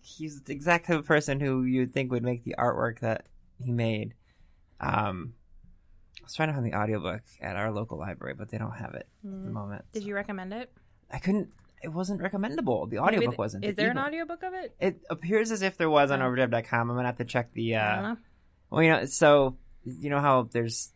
he's 0.00 0.42
the 0.42 0.52
exact 0.52 0.86
type 0.86 0.98
of 0.98 1.06
person 1.06 1.40
who 1.40 1.64
you'd 1.64 1.92
think 1.92 2.12
would 2.12 2.22
make 2.22 2.44
the 2.44 2.54
artwork 2.58 3.00
that 3.00 3.26
he 3.62 3.72
made. 3.72 4.14
Um, 4.80 5.34
I 6.20 6.24
was 6.24 6.34
trying 6.34 6.48
to 6.48 6.54
find 6.54 6.66
the 6.66 6.74
audiobook 6.74 7.22
at 7.40 7.56
our 7.56 7.72
local 7.72 7.98
library, 7.98 8.34
but 8.34 8.50
they 8.50 8.58
don't 8.58 8.72
have 8.72 8.94
it 8.94 9.06
at 9.24 9.44
the 9.44 9.50
moment. 9.50 9.84
Mm. 9.90 9.92
Did 9.92 10.04
you 10.04 10.14
recommend 10.14 10.52
it? 10.52 10.70
I 11.10 11.18
couldn't. 11.18 11.50
It 11.84 11.92
wasn't 11.92 12.20
recommendable. 12.22 12.86
The 12.86 12.98
audiobook 12.98 13.30
th- 13.32 13.38
wasn't. 13.38 13.64
Is 13.64 13.76
The 13.76 13.82
there 13.82 13.90
an 13.92 13.98
audiobook 13.98 14.42
of 14.42 14.54
it? 14.54 14.74
It 14.80 15.00
appears 15.10 15.50
as 15.50 15.62
if 15.62 15.76
there 15.76 15.90
was 15.90 16.10
on 16.10 16.22
Oh. 16.22 16.26
overdrive.com. 16.26 16.90
I'm 16.90 16.96
gonna 16.96 17.06
have 17.08 17.18
to 17.18 17.24
check 17.24 17.52
the. 17.52 17.76
I 17.76 17.80
Uh, 17.80 17.94
don't 17.94 18.02
know. 18.04 18.16
well, 18.70 18.82
you 18.82 18.90
know, 18.90 19.04
so 19.04 19.56
you 19.84 20.10
know 20.10 20.20
how 20.20 20.44
there's 20.50 20.92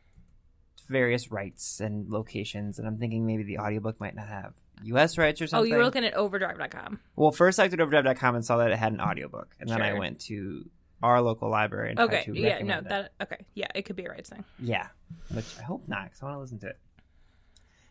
various 0.88 1.30
rights 1.30 1.80
and 1.80 2.08
locations, 2.08 2.78
and 2.78 2.88
I'm 2.88 2.96
thinking 2.98 3.26
maybe 3.26 3.42
the 3.44 3.58
audiobook 3.58 4.00
might 4.00 4.14
not 4.14 4.28
have 4.28 4.54
U.S. 4.84 5.18
rights 5.18 5.42
or 5.42 5.46
something. 5.46 5.70
Oh, 5.70 5.74
you 5.74 5.76
were 5.78 5.84
looking 5.84 6.04
at 6.04 6.14
overdrive.com. 6.14 6.98
well, 7.16 7.30
first 7.30 7.60
I 7.60 7.64
looked 7.64 7.74
at 7.74 7.80
overdrive.com 7.80 8.34
and 8.36 8.44
saw 8.44 8.56
that 8.58 8.70
it 8.70 8.78
had 8.78 8.92
an 8.94 9.00
audiobook, 9.00 9.54
and 9.60 9.68
then 9.68 9.82
I 9.82 9.92
went 9.98 10.20
to 10.22 10.70
our 11.02 11.20
local 11.20 11.50
library 11.50 11.90
and 11.90 11.98
tried 11.98 12.08
Okay, 12.28 12.32
yeah, 12.32 12.62
no, 12.62 12.78
it. 12.78 12.88
that 12.88 13.12
okay, 13.20 13.44
yeah, 13.54 13.68
it 13.74 13.82
could 13.82 13.96
be 13.96 14.04
a 14.06 14.08
rights 14.08 14.30
thing. 14.30 14.44
Yeah, 14.58 14.88
which 15.32 15.44
I 15.58 15.62
hope 15.62 15.86
not, 15.86 16.04
because 16.04 16.22
I 16.22 16.24
want 16.26 16.36
to 16.36 16.40
listen 16.40 16.58
to 16.60 16.68
it. 16.68 16.78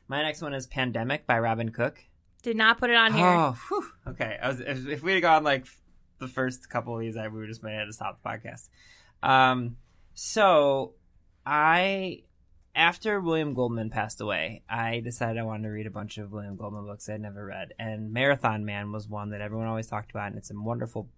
My 0.08 0.24
next 0.24 0.42
one 0.42 0.54
is 0.54 0.66
Pandemic 0.66 1.28
by 1.28 1.38
Robin 1.40 1.70
Cook. 1.70 2.00
Did 2.48 2.56
not 2.56 2.78
put 2.78 2.90
it 2.90 2.96
on 2.96 3.14
here. 3.14 3.26
Oh, 3.26 3.58
whew. 3.68 3.86
okay. 4.08 4.40
I 4.42 4.48
was, 4.48 4.62
if, 4.62 4.88
if 4.88 5.04
we 5.04 5.12
had 5.12 5.22
gone 5.22 5.44
like 5.44 5.68
the 6.18 6.30
first 6.30 6.70
couple 6.70 6.94
of 6.94 7.02
these, 7.02 7.18
I 7.18 7.28
we 7.28 7.42
would 7.42 7.50
just 7.50 7.62
made 7.62 7.78
it 7.78 7.88
to 7.88 7.92
stop 7.92 8.24
the 8.24 8.30
podcast. 8.30 8.70
Um, 9.22 9.76
so 10.14 10.94
I, 11.46 12.24
after 12.74 13.20
William 13.20 13.54
Goldman 13.54 13.90
passed 13.90 14.22
away, 14.22 14.64
I 14.70 15.02
decided 15.02 15.38
I 15.38 15.44
wanted 15.44 15.64
to 15.64 15.72
read 15.72 15.88
a 15.88 15.92
bunch 15.92 16.18
of 16.18 16.32
William 16.32 16.56
Goldman 16.56 16.86
books 16.86 17.10
I'd 17.10 17.20
never 17.20 17.46
read, 17.46 17.74
and 17.78 18.14
Marathon 18.14 18.64
Man 18.64 18.94
was 18.94 19.10
one 19.10 19.32
that 19.32 19.42
everyone 19.42 19.68
always 19.68 19.88
talked 19.88 20.12
about, 20.12 20.28
and 20.28 20.38
it's 20.38 20.50
a 20.50 20.54
wonderful 20.58 21.10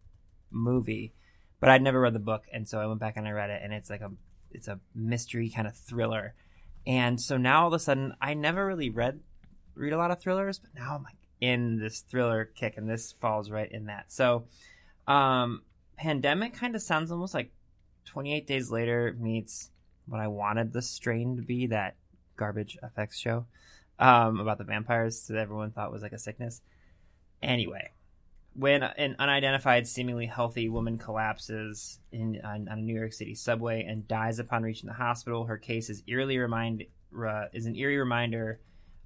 movie, 0.49 1.13
but 1.59 1.69
I'd 1.69 1.83
never 1.83 2.01
read 2.01 2.15
the 2.15 2.19
book, 2.19 2.45
and 2.51 2.67
so 2.67 2.79
I 2.79 2.87
went 2.87 3.01
back 3.01 3.17
and 3.17 3.27
I 3.27 3.31
read 3.33 3.51
it, 3.51 3.61
and 3.63 3.71
it's 3.71 3.91
like 3.91 4.01
a, 4.01 4.09
it's 4.49 4.67
a 4.67 4.79
mystery 4.95 5.51
kind 5.51 5.67
of 5.67 5.77
thriller, 5.77 6.33
And 6.87 7.21
so 7.21 7.37
now 7.37 7.61
all 7.61 7.67
of 7.67 7.73
a 7.73 7.77
sudden, 7.79 8.15
I 8.19 8.33
never 8.33 8.65
really 8.65 8.89
read 8.89 9.19
read 9.75 9.93
a 9.93 9.97
lot 9.97 10.11
of 10.11 10.19
thrillers, 10.19 10.59
but 10.59 10.71
now 10.75 10.95
I'm 10.95 11.03
like 11.03 11.18
in 11.41 11.79
this 11.79 12.01
thriller 12.01 12.45
kick, 12.45 12.77
and 12.77 12.89
this 12.89 13.13
falls 13.13 13.49
right 13.49 13.71
in 13.71 13.85
that. 13.85 14.11
So, 14.11 14.45
um, 15.07 15.63
Pandemic 15.97 16.53
kind 16.53 16.75
of 16.75 16.81
sounds 16.81 17.11
almost 17.11 17.33
like 17.33 17.51
28 18.05 18.47
Days 18.47 18.71
Later 18.71 19.15
meets 19.19 19.69
what 20.07 20.21
I 20.21 20.27
wanted 20.27 20.73
the 20.73 20.81
strain 20.81 21.35
to 21.37 21.41
be 21.41 21.67
that 21.67 21.95
garbage 22.35 22.77
FX 22.97 23.13
show 23.13 23.45
um, 23.99 24.39
about 24.39 24.57
the 24.57 24.63
vampires 24.63 25.27
that 25.27 25.37
everyone 25.37 25.71
thought 25.71 25.91
was 25.91 26.01
like 26.01 26.13
a 26.13 26.17
sickness. 26.17 26.61
Anyway, 27.43 27.91
when 28.53 28.83
an 28.83 29.15
unidentified, 29.19 29.87
seemingly 29.87 30.25
healthy 30.25 30.69
woman 30.69 30.97
collapses 30.97 31.99
in 32.11 32.41
on, 32.43 32.67
on, 32.69 32.79
a 32.79 32.81
New 32.81 32.97
York 32.97 33.13
City 33.13 33.35
subway 33.35 33.83
and 33.83 34.07
dies 34.07 34.39
upon 34.39 34.63
reaching 34.63 34.87
the 34.87 34.93
hospital, 34.93 35.45
her 35.45 35.57
case 35.57 35.89
is 35.89 36.01
eerily 36.07 36.37
remind 36.37 36.85
uh, 37.17 37.45
is 37.53 37.65
an 37.65 37.75
eerie 37.75 37.97
reminder 37.97 38.59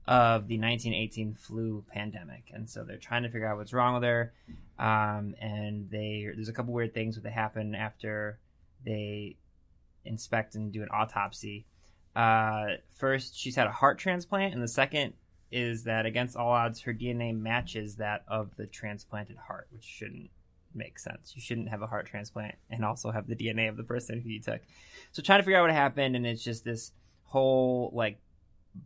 of 0.05 0.47
the 0.47 0.59
1918 0.59 1.35
flu 1.35 1.83
pandemic, 1.89 2.51
and 2.53 2.69
so 2.69 2.83
they're 2.83 2.97
trying 2.97 3.23
to 3.23 3.29
figure 3.29 3.47
out 3.47 3.57
what's 3.57 3.73
wrong 3.73 3.93
with 3.93 4.03
her. 4.03 4.33
Um, 4.77 5.35
and 5.39 5.89
they 5.89 6.29
there's 6.33 6.49
a 6.49 6.53
couple 6.53 6.73
weird 6.73 6.93
things 6.93 7.19
that 7.19 7.31
happen 7.31 7.75
after 7.75 8.39
they 8.85 9.37
inspect 10.03 10.55
and 10.55 10.71
do 10.71 10.81
an 10.81 10.89
autopsy. 10.91 11.65
Uh, 12.15 12.77
first, 12.95 13.37
she's 13.37 13.55
had 13.55 13.67
a 13.67 13.71
heart 13.71 13.97
transplant, 13.97 14.53
and 14.53 14.61
the 14.61 14.67
second 14.67 15.13
is 15.51 15.83
that 15.83 16.05
against 16.05 16.35
all 16.35 16.51
odds, 16.51 16.81
her 16.81 16.93
DNA 16.93 17.37
matches 17.37 17.97
that 17.97 18.23
of 18.27 18.55
the 18.57 18.65
transplanted 18.65 19.37
heart, 19.37 19.67
which 19.71 19.83
shouldn't 19.83 20.31
make 20.75 20.97
sense. 20.97 21.33
You 21.35 21.41
shouldn't 21.41 21.69
have 21.69 21.81
a 21.81 21.87
heart 21.87 22.07
transplant 22.07 22.55
and 22.69 22.83
also 22.83 23.11
have 23.11 23.27
the 23.27 23.35
DNA 23.35 23.69
of 23.69 23.77
the 23.77 23.83
person 23.83 24.19
who 24.19 24.29
you 24.29 24.41
took. 24.41 24.61
So 25.11 25.21
trying 25.21 25.39
to 25.39 25.43
figure 25.43 25.59
out 25.59 25.63
what 25.63 25.71
happened, 25.71 26.15
and 26.15 26.25
it's 26.25 26.43
just 26.43 26.63
this 26.63 26.91
whole 27.25 27.91
like 27.93 28.17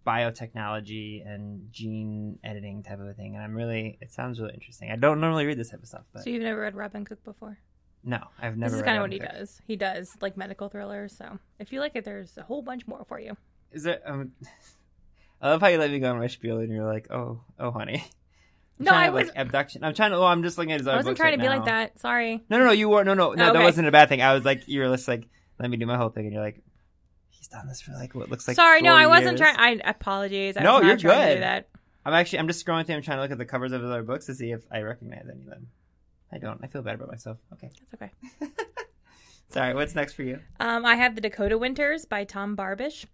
biotechnology 0.05 1.25
and 1.25 1.71
gene 1.71 2.39
editing 2.43 2.83
type 2.83 2.99
of 2.99 3.07
a 3.07 3.13
thing. 3.13 3.35
And 3.35 3.43
I'm 3.43 3.55
really, 3.55 3.97
it 4.01 4.11
sounds 4.11 4.39
really 4.39 4.53
interesting. 4.53 4.91
I 4.91 4.95
don't 4.95 5.19
normally 5.19 5.45
read 5.45 5.57
this 5.57 5.69
type 5.69 5.81
of 5.81 5.87
stuff, 5.87 6.03
but 6.13 6.23
so 6.23 6.29
you've 6.29 6.43
never 6.43 6.61
read 6.61 6.75
Robin 6.75 7.05
Cook 7.05 7.23
before? 7.23 7.59
No, 8.03 8.19
I've 8.41 8.57
never. 8.57 8.71
This 8.71 8.79
is 8.79 8.85
kind 8.85 8.97
of 8.97 9.01
what 9.01 9.11
he 9.11 9.19
Cook. 9.19 9.31
does. 9.31 9.61
He 9.65 9.75
does 9.75 10.15
like 10.21 10.37
medical 10.37 10.69
thrillers. 10.69 11.15
So 11.15 11.39
if 11.59 11.71
you 11.73 11.79
like 11.79 11.93
it, 11.95 12.05
there's 12.05 12.37
a 12.37 12.43
whole 12.43 12.61
bunch 12.61 12.87
more 12.87 13.05
for 13.07 13.19
you. 13.19 13.35
Is 13.71 13.83
there? 13.83 14.01
Um, 14.05 14.31
I 15.41 15.49
love 15.49 15.61
how 15.61 15.67
you 15.67 15.77
let 15.77 15.91
me 15.91 15.99
go 15.99 16.11
on 16.11 16.17
my 16.17 16.27
spiel 16.27 16.57
and 16.57 16.71
you're 16.71 16.91
like, 16.91 17.11
oh, 17.11 17.41
oh, 17.59 17.71
honey. 17.71 18.03
I'm 18.79 18.85
no, 18.85 18.91
I 18.91 19.09
was 19.09 19.27
like 19.27 19.35
abduction. 19.35 19.83
I'm 19.83 19.93
trying 19.93 20.11
to. 20.11 20.17
Oh, 20.17 20.25
I'm 20.25 20.43
just 20.43 20.57
looking 20.57 20.71
at 20.71 20.79
his. 20.79 20.87
Own. 20.87 20.93
I 20.93 20.97
wasn't 20.97 21.17
trying 21.17 21.31
right 21.31 21.37
to 21.37 21.41
be 21.41 21.47
now. 21.47 21.57
like 21.57 21.65
that. 21.65 21.99
Sorry. 21.99 22.43
No, 22.49 22.59
no, 22.59 22.65
no. 22.65 22.71
You 22.71 22.89
were. 22.89 23.03
No, 23.03 23.13
no, 23.13 23.33
no. 23.33 23.45
Oh, 23.45 23.49
okay. 23.49 23.57
That 23.57 23.63
wasn't 23.63 23.87
a 23.87 23.91
bad 23.91 24.07
thing. 24.09 24.21
I 24.21 24.33
was 24.33 24.45
like, 24.45 24.67
you 24.67 24.81
were 24.81 24.87
just 24.87 25.07
like, 25.07 25.27
let 25.59 25.69
me 25.69 25.77
do 25.77 25.87
my 25.87 25.97
whole 25.97 26.09
thing, 26.09 26.25
and 26.25 26.33
you're 26.33 26.43
like, 26.43 26.61
he's 27.37 27.47
done 27.47 27.67
this 27.67 27.81
for 27.81 27.91
like 27.93 28.15
what 28.15 28.29
looks 28.29 28.47
like. 28.47 28.55
Sorry, 28.55 28.81
no, 28.81 28.93
I 28.93 29.07
wasn't 29.07 29.37
trying. 29.37 29.57
I 29.57 29.89
apologize. 29.89 30.57
I 30.57 30.63
no, 30.63 30.81
you're 30.81 30.97
good. 30.97 31.41
that. 31.41 31.69
I'm 32.05 32.13
actually. 32.13 32.39
I'm 32.39 32.47
just 32.47 32.65
scrolling 32.65 32.85
through. 32.85 32.95
I'm 32.95 33.01
trying 33.01 33.17
to 33.17 33.21
look 33.21 33.31
at 33.31 33.37
the 33.37 33.45
covers 33.45 33.71
of 33.71 33.83
other 33.83 34.03
books 34.03 34.25
to 34.27 34.35
see 34.35 34.51
if 34.51 34.61
I 34.71 34.81
recognize 34.81 35.25
any 35.29 35.41
of 35.41 35.47
them. 35.47 35.67
I 36.31 36.37
don't. 36.37 36.59
I 36.63 36.67
feel 36.67 36.81
bad 36.81 36.95
about 36.95 37.09
myself. 37.09 37.37
Okay. 37.53 37.71
That's 37.79 37.93
okay. 38.41 38.53
Sorry. 39.49 39.73
What's 39.73 39.95
next 39.95 40.13
for 40.13 40.23
you? 40.23 40.39
Um, 40.59 40.85
I 40.85 40.95
have 40.95 41.15
the 41.15 41.21
Dakota 41.21 41.57
Winters 41.57 42.05
by 42.05 42.23
Tom 42.23 42.55
Barbash. 42.55 43.05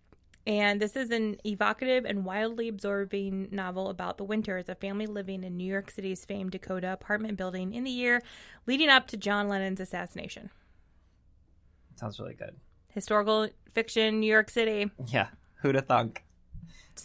And 0.46 0.82
this 0.82 0.98
is 0.98 1.10
an 1.10 1.38
evocative 1.46 2.04
and 2.04 2.26
wildly 2.26 2.68
absorbing 2.68 3.48
novel 3.52 3.90
about 3.90 4.18
the 4.18 4.26
Winters, 4.26 4.68
a 4.68 4.76
family 4.76 5.08
living 5.08 5.44
in 5.44 5.56
New 5.56 5.70
York 5.72 5.90
City's 5.90 6.26
famed 6.26 6.52
Dakota 6.52 6.92
apartment 6.92 7.38
building 7.38 7.74
in 7.74 7.86
the 7.86 7.92
year 7.92 8.22
leading 8.68 8.90
up 8.90 9.08
to 9.08 9.18
John 9.18 9.48
Lennon's 9.48 9.80
assassination. 9.80 10.50
Sounds 11.96 12.20
really 12.20 12.34
good. 12.34 12.58
Historical 12.94 13.50
fiction, 13.74 14.20
New 14.20 14.32
York 14.32 14.50
City. 14.50 14.90
Yeah. 15.08 15.28
Who'da 15.64 15.82
thunk? 15.82 16.24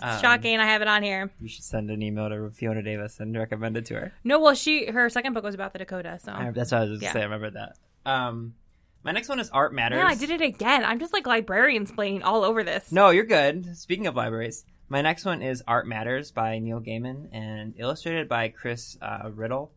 Um, 0.00 0.20
shocking. 0.20 0.58
I 0.58 0.66
have 0.66 0.82
it 0.82 0.88
on 0.88 1.02
here. 1.02 1.30
You 1.40 1.48
should 1.48 1.64
send 1.64 1.90
an 1.90 2.02
email 2.02 2.28
to 2.28 2.50
Fiona 2.50 2.82
Davis 2.82 3.20
and 3.20 3.36
recommend 3.36 3.76
it 3.76 3.86
to 3.86 3.94
her. 3.94 4.12
No, 4.22 4.38
well, 4.38 4.54
she 4.54 4.86
her 4.86 5.08
second 5.08 5.32
book 5.32 5.44
was 5.44 5.54
about 5.54 5.72
the 5.72 5.78
Dakota, 5.78 6.18
so 6.22 6.32
I, 6.32 6.50
that's 6.50 6.72
what 6.72 6.78
I 6.78 6.80
was 6.82 6.90
going 6.90 7.00
to 7.00 7.06
yeah. 7.06 7.12
say. 7.12 7.20
I 7.20 7.24
remember 7.24 7.50
that. 7.50 7.76
Um, 8.04 8.54
my 9.02 9.12
next 9.12 9.28
one 9.28 9.40
is 9.40 9.50
Art 9.50 9.72
Matters. 9.72 9.98
Yeah, 9.98 10.06
I 10.06 10.14
did 10.14 10.30
it 10.30 10.42
again. 10.42 10.84
I'm 10.84 10.98
just 10.98 11.12
like 11.12 11.26
librarian 11.26 11.82
explaining 11.82 12.22
all 12.22 12.44
over 12.44 12.62
this. 12.62 12.92
No, 12.92 13.10
you're 13.10 13.24
good. 13.24 13.76
Speaking 13.76 14.06
of 14.06 14.14
libraries, 14.14 14.64
my 14.88 15.02
next 15.02 15.24
one 15.24 15.42
is 15.42 15.62
Art 15.66 15.86
Matters 15.86 16.30
by 16.30 16.58
Neil 16.58 16.80
Gaiman 16.80 17.28
and 17.32 17.74
illustrated 17.78 18.28
by 18.28 18.48
Chris 18.48 18.98
uh, 19.00 19.30
Riddle. 19.32 19.72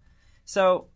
So, 0.45 0.87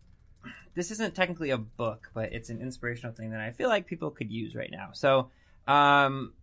this 0.74 0.90
isn't 0.90 1.14
technically 1.14 1.50
a 1.50 1.58
book, 1.58 2.10
but 2.14 2.32
it's 2.32 2.50
an 2.50 2.60
inspirational 2.60 3.14
thing 3.14 3.30
that 3.30 3.40
I 3.40 3.50
feel 3.50 3.68
like 3.68 3.86
people 3.86 4.10
could 4.10 4.30
use 4.30 4.54
right 4.54 4.70
now. 4.70 4.90
So, 4.92 5.30
um, 5.66 6.34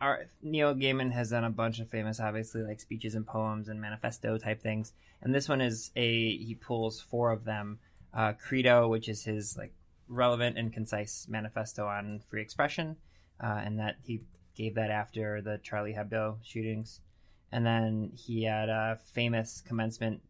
our, 0.00 0.26
Neil 0.42 0.74
Gaiman 0.74 1.12
has 1.12 1.30
done 1.30 1.44
a 1.44 1.50
bunch 1.50 1.78
of 1.78 1.88
famous, 1.88 2.20
obviously, 2.20 2.62
like 2.62 2.80
speeches 2.80 3.14
and 3.14 3.26
poems 3.26 3.68
and 3.68 3.80
manifesto 3.80 4.38
type 4.38 4.62
things. 4.62 4.92
And 5.22 5.34
this 5.34 5.48
one 5.48 5.60
is 5.60 5.90
a, 5.94 6.36
he 6.36 6.54
pulls 6.54 7.00
four 7.00 7.32
of 7.32 7.44
them. 7.44 7.78
Uh, 8.12 8.32
Credo, 8.32 8.88
which 8.88 9.08
is 9.08 9.24
his 9.24 9.56
like 9.56 9.72
relevant 10.08 10.58
and 10.58 10.72
concise 10.72 11.26
manifesto 11.28 11.86
on 11.86 12.20
free 12.28 12.42
expression, 12.42 12.96
uh, 13.42 13.60
and 13.64 13.78
that 13.78 13.96
he 14.04 14.22
gave 14.56 14.74
that 14.74 14.90
after 14.90 15.40
the 15.40 15.60
Charlie 15.62 15.94
Hebdo 15.94 16.38
shootings. 16.42 17.00
And 17.52 17.64
then 17.64 18.12
he 18.14 18.44
had 18.44 18.68
a 18.68 18.98
famous 19.12 19.62
commencement 19.64 20.22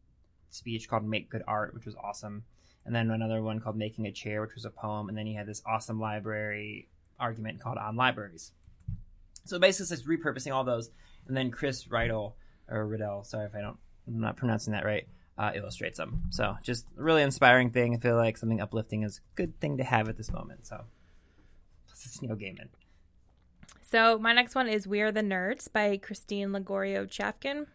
speech 0.51 0.89
called 0.89 1.05
"Make 1.05 1.31
Good 1.31 1.43
Art," 1.47 1.75
which 1.75 1.87
was 1.87 1.95
awesome. 1.97 2.45
And 2.85 2.95
then 2.95 3.11
another 3.11 3.43
one 3.43 3.61
called 3.61 3.77
"Making 3.77 4.07
a 4.07 4.13
Chair," 4.13 4.41
which 4.41 4.55
was 4.55 4.65
a 4.65 4.71
poem. 4.71 5.09
And 5.09 5.17
then 5.17 5.27
he 5.27 5.35
had 5.35 5.47
this 5.47 5.63
awesome 5.67 6.01
library 6.01 6.89
argument 7.19 7.61
called 7.61 7.79
"On 7.79 7.97
Libraries." 7.97 8.53
So 9.45 9.59
basically, 9.59 9.95
it's 9.95 10.07
repurposing 10.07 10.55
all 10.55 10.65
those. 10.65 10.91
And 11.27 11.37
then 11.37 11.51
Chris 11.51 11.91
Riddle 11.91 12.37
or 12.69 12.87
Riddell, 12.87 13.25
sorry 13.25 13.47
if 13.47 13.55
I 13.55 13.61
don't, 13.61 13.79
I'm 14.07 14.21
not 14.21 14.37
pronouncing 14.37 14.73
that 14.73 14.85
right 14.85 15.07
uh, 15.39 15.53
illustrates 15.55 15.99
them. 15.99 16.23
So 16.31 16.57
just 16.63 16.87
a 16.99 17.03
really 17.03 17.23
inspiring 17.23 17.71
thing. 17.71 17.95
I 17.95 17.99
feel 17.99 18.17
like 18.17 18.37
something 18.37 18.61
uplifting 18.61 19.03
is 19.03 19.19
a 19.19 19.37
good 19.37 19.59
thing 19.61 19.79
to 19.79 19.85
have 19.85 20.09
at 20.09 20.17
this 20.17 20.33
moment. 20.33 20.67
So 20.67 20.85
plus 21.87 22.05
it's 22.05 22.23
Neil 22.23 22.37
Gaiman. 22.37 22.69
So 23.83 24.19
my 24.19 24.33
next 24.33 24.55
one 24.55 24.69
is 24.69 24.87
We 24.87 25.01
Are 25.01 25.11
the 25.11 25.23
Nerds 25.23 25.71
by 25.73 25.97
Christine 25.97 26.51
Lagorio 26.51 27.07
Chafkin. 27.07 27.67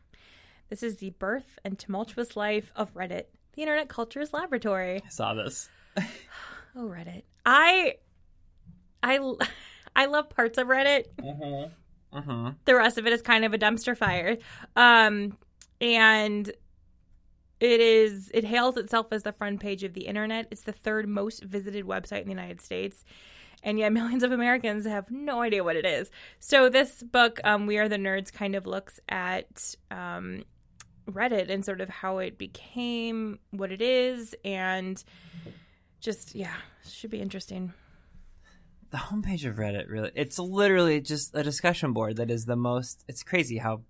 This 0.69 0.81
is 0.81 0.97
the 0.97 1.09
birth 1.11 1.59
and 1.63 1.77
tumultuous 1.77 2.37
life 2.37 2.71
of 2.75 2.93
Reddit, 2.93 3.25
the 3.55 3.61
internet 3.61 3.89
culture's 3.89 4.33
laboratory. 4.33 5.01
I 5.05 5.09
saw 5.09 5.33
this. 5.33 5.69
oh, 5.97 6.03
Reddit. 6.77 7.23
I 7.45 7.95
I 9.01 9.19
I 9.95 10.05
love 10.05 10.29
parts 10.29 10.57
of 10.57 10.67
Reddit. 10.67 11.05
Mm-hmm. 11.19 12.17
Mm-hmm. 12.17 12.49
The 12.65 12.75
rest 12.75 12.97
of 12.97 13.07
it 13.07 13.13
is 13.13 13.21
kind 13.21 13.45
of 13.45 13.53
a 13.53 13.57
dumpster 13.57 13.97
fire. 13.97 14.37
Um, 14.75 15.37
and 15.81 16.47
it 17.59 17.79
is 17.79 18.31
it 18.33 18.43
hails 18.43 18.77
itself 18.77 19.07
as 19.11 19.23
the 19.23 19.31
front 19.31 19.59
page 19.59 19.83
of 19.83 19.93
the 19.93 20.07
internet. 20.07 20.47
It's 20.51 20.61
the 20.61 20.71
third 20.71 21.07
most 21.07 21.43
visited 21.43 21.85
website 21.85 22.21
in 22.21 22.25
the 22.25 22.33
United 22.33 22.61
States. 22.61 23.03
And 23.63 23.79
yet 23.79 23.91
millions 23.93 24.23
of 24.23 24.31
Americans 24.31 24.85
have 24.85 25.09
no 25.09 25.41
idea 25.41 25.63
what 25.63 25.75
it 25.75 25.85
is. 25.85 26.11
So 26.39 26.69
this 26.69 27.01
book, 27.01 27.39
um, 27.43 27.65
We 27.65 27.79
Are 27.79 27.89
the 27.89 27.97
Nerds, 27.97 28.31
kind 28.31 28.55
of 28.55 28.67
looks 28.67 28.99
at 29.09 29.75
um, 29.89 30.43
Reddit 31.09 31.49
and 31.49 31.63
sort 31.63 31.81
of 31.81 31.89
how 31.89 32.17
it 32.19 32.37
became 32.37 33.39
what 33.51 33.71
it 33.71 33.81
is 33.81 34.35
and 34.43 35.03
just 35.99 36.35
yeah, 36.35 36.53
should 36.87 37.11
be 37.11 37.21
interesting. 37.21 37.73
The 38.91 38.97
homepage 38.97 39.45
of 39.45 39.55
Reddit 39.55 39.89
really 39.89 40.11
it's 40.15 40.39
literally 40.39 41.01
just 41.01 41.35
a 41.35 41.43
discussion 41.43 41.93
board 41.93 42.17
that 42.17 42.31
is 42.31 42.45
the 42.45 42.55
most 42.55 43.03
it's 43.07 43.23
crazy 43.23 43.57
how 43.57 43.81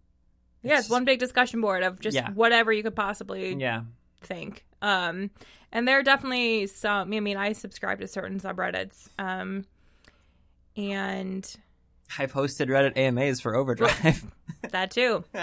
yeah, 0.65 0.79
it's 0.79 0.89
one 0.89 1.05
big 1.05 1.19
discussion 1.19 1.61
board 1.61 1.83
of 1.83 1.99
just 1.99 2.15
yeah. 2.15 2.31
whatever 2.31 2.73
you 2.73 2.81
could 2.81 2.95
possibly 2.95 3.53
yeah. 3.53 3.81
think. 4.21 4.65
Um, 4.81 5.29
and 5.71 5.87
there 5.87 5.99
are 5.99 6.03
definitely 6.03 6.67
some. 6.67 7.13
I 7.13 7.19
mean, 7.19 7.37
I 7.37 7.53
subscribe 7.53 7.99
to 7.99 8.07
certain 8.07 8.39
subreddits, 8.39 9.09
um, 9.19 9.65
and 10.75 11.55
I've 12.17 12.33
hosted 12.33 12.67
Reddit 12.67 12.97
AMAs 12.97 13.41
for 13.41 13.55
Overdrive. 13.55 14.25
that 14.71 14.91
too. 14.91 15.23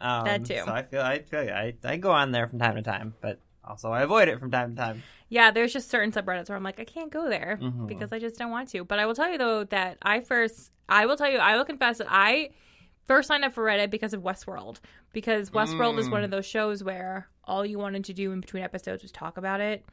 um, 0.00 0.24
that 0.24 0.44
too. 0.44 0.62
So 0.64 0.72
I 0.72 0.82
feel 0.82 1.00
I 1.00 1.18
feel 1.20 1.40
I 1.40 1.74
I 1.84 1.96
go 1.96 2.10
on 2.10 2.30
there 2.30 2.48
from 2.48 2.58
time 2.58 2.76
to 2.76 2.82
time, 2.82 3.14
but 3.20 3.40
also 3.64 3.90
I 3.90 4.02
avoid 4.02 4.28
it 4.28 4.38
from 4.38 4.50
time 4.50 4.74
to 4.74 4.76
time. 4.76 5.02
Yeah, 5.28 5.50
there's 5.50 5.72
just 5.72 5.90
certain 5.90 6.12
subreddits 6.12 6.48
where 6.48 6.56
I'm 6.56 6.62
like, 6.62 6.78
I 6.78 6.84
can't 6.84 7.10
go 7.10 7.28
there 7.28 7.58
mm-hmm. 7.60 7.86
because 7.86 8.12
I 8.12 8.18
just 8.18 8.38
don't 8.38 8.50
want 8.50 8.68
to. 8.70 8.84
But 8.84 8.98
I 8.98 9.06
will 9.06 9.14
tell 9.14 9.30
you 9.30 9.38
though 9.38 9.64
that 9.64 9.98
I 10.02 10.20
first, 10.20 10.70
I 10.88 11.06
will 11.06 11.16
tell 11.16 11.30
you, 11.30 11.38
I 11.38 11.56
will 11.56 11.64
confess 11.64 11.98
that 11.98 12.06
I 12.10 12.50
first 13.06 13.28
signed 13.28 13.44
up 13.44 13.52
for 13.52 13.64
Reddit 13.64 13.90
because 13.90 14.14
of 14.14 14.22
Westworld. 14.22 14.80
Because 15.12 15.50
Westworld 15.50 15.94
mm. 15.94 15.98
is 15.98 16.08
one 16.08 16.24
of 16.24 16.28
mm. 16.28 16.34
those 16.34 16.46
shows 16.46 16.84
where 16.84 17.28
all 17.44 17.64
you 17.64 17.78
wanted 17.78 18.04
to 18.04 18.12
do 18.12 18.32
in 18.32 18.40
between 18.40 18.62
episodes 18.62 19.02
was 19.02 19.12
talk 19.12 19.36
about 19.36 19.60
it. 19.60 19.84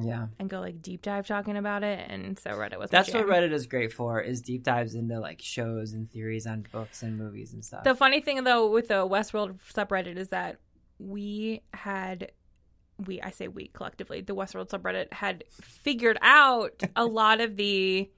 Yeah. 0.00 0.28
And 0.38 0.48
go 0.48 0.60
like 0.60 0.80
deep 0.80 1.02
dive 1.02 1.26
talking 1.26 1.56
about 1.56 1.82
it. 1.82 2.06
And 2.08 2.38
so 2.38 2.50
Reddit 2.50 2.78
was 2.78 2.90
That's 2.90 3.12
what 3.12 3.26
Reddit 3.26 3.52
is 3.52 3.66
great 3.66 3.92
for 3.92 4.20
is 4.20 4.40
deep 4.40 4.62
dives 4.62 4.94
into 4.94 5.20
like 5.20 5.42
shows 5.42 5.92
and 5.92 6.10
theories 6.10 6.46
on 6.46 6.66
books 6.72 7.02
and 7.02 7.18
movies 7.18 7.52
and 7.52 7.64
stuff. 7.64 7.84
The 7.84 7.94
funny 7.94 8.20
thing 8.20 8.44
though 8.44 8.70
with 8.70 8.88
the 8.88 9.06
Westworld 9.06 9.58
subreddit 9.72 10.16
is 10.16 10.30
that 10.30 10.58
we 10.98 11.62
had 11.74 12.32
we 13.06 13.20
I 13.20 13.30
say 13.30 13.48
we 13.48 13.68
collectively, 13.68 14.20
the 14.22 14.34
Westworld 14.34 14.70
subreddit 14.70 15.12
had 15.12 15.44
figured 15.50 16.18
out 16.22 16.82
a 16.96 17.04
lot 17.04 17.40
of 17.40 17.56
the 17.56 18.10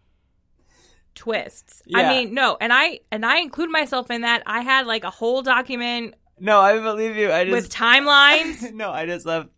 twists. 1.15 1.83
Yeah. 1.87 1.99
I 1.99 2.09
mean, 2.09 2.35
no, 2.35 2.57
and 2.61 2.73
I 2.73 3.01
and 3.11 3.27
I 3.27 3.39
include 3.39 3.71
myself 3.71 4.11
in 4.11 4.23
that. 4.23 4.43
I 4.47 4.61
had 4.61 4.87
like 4.87 5.05
a 5.05 5.11
whole 5.11 5.43
document 5.43 6.15
No, 6.39 6.61
I 6.61 6.79
believe 6.79 7.17
you. 7.17 7.33
I 7.33 7.45
just 7.45 7.55
with 7.55 7.73
timelines. 7.73 8.73
no, 8.75 8.91
I 8.91 9.07
just 9.07 9.27
love 9.27 9.49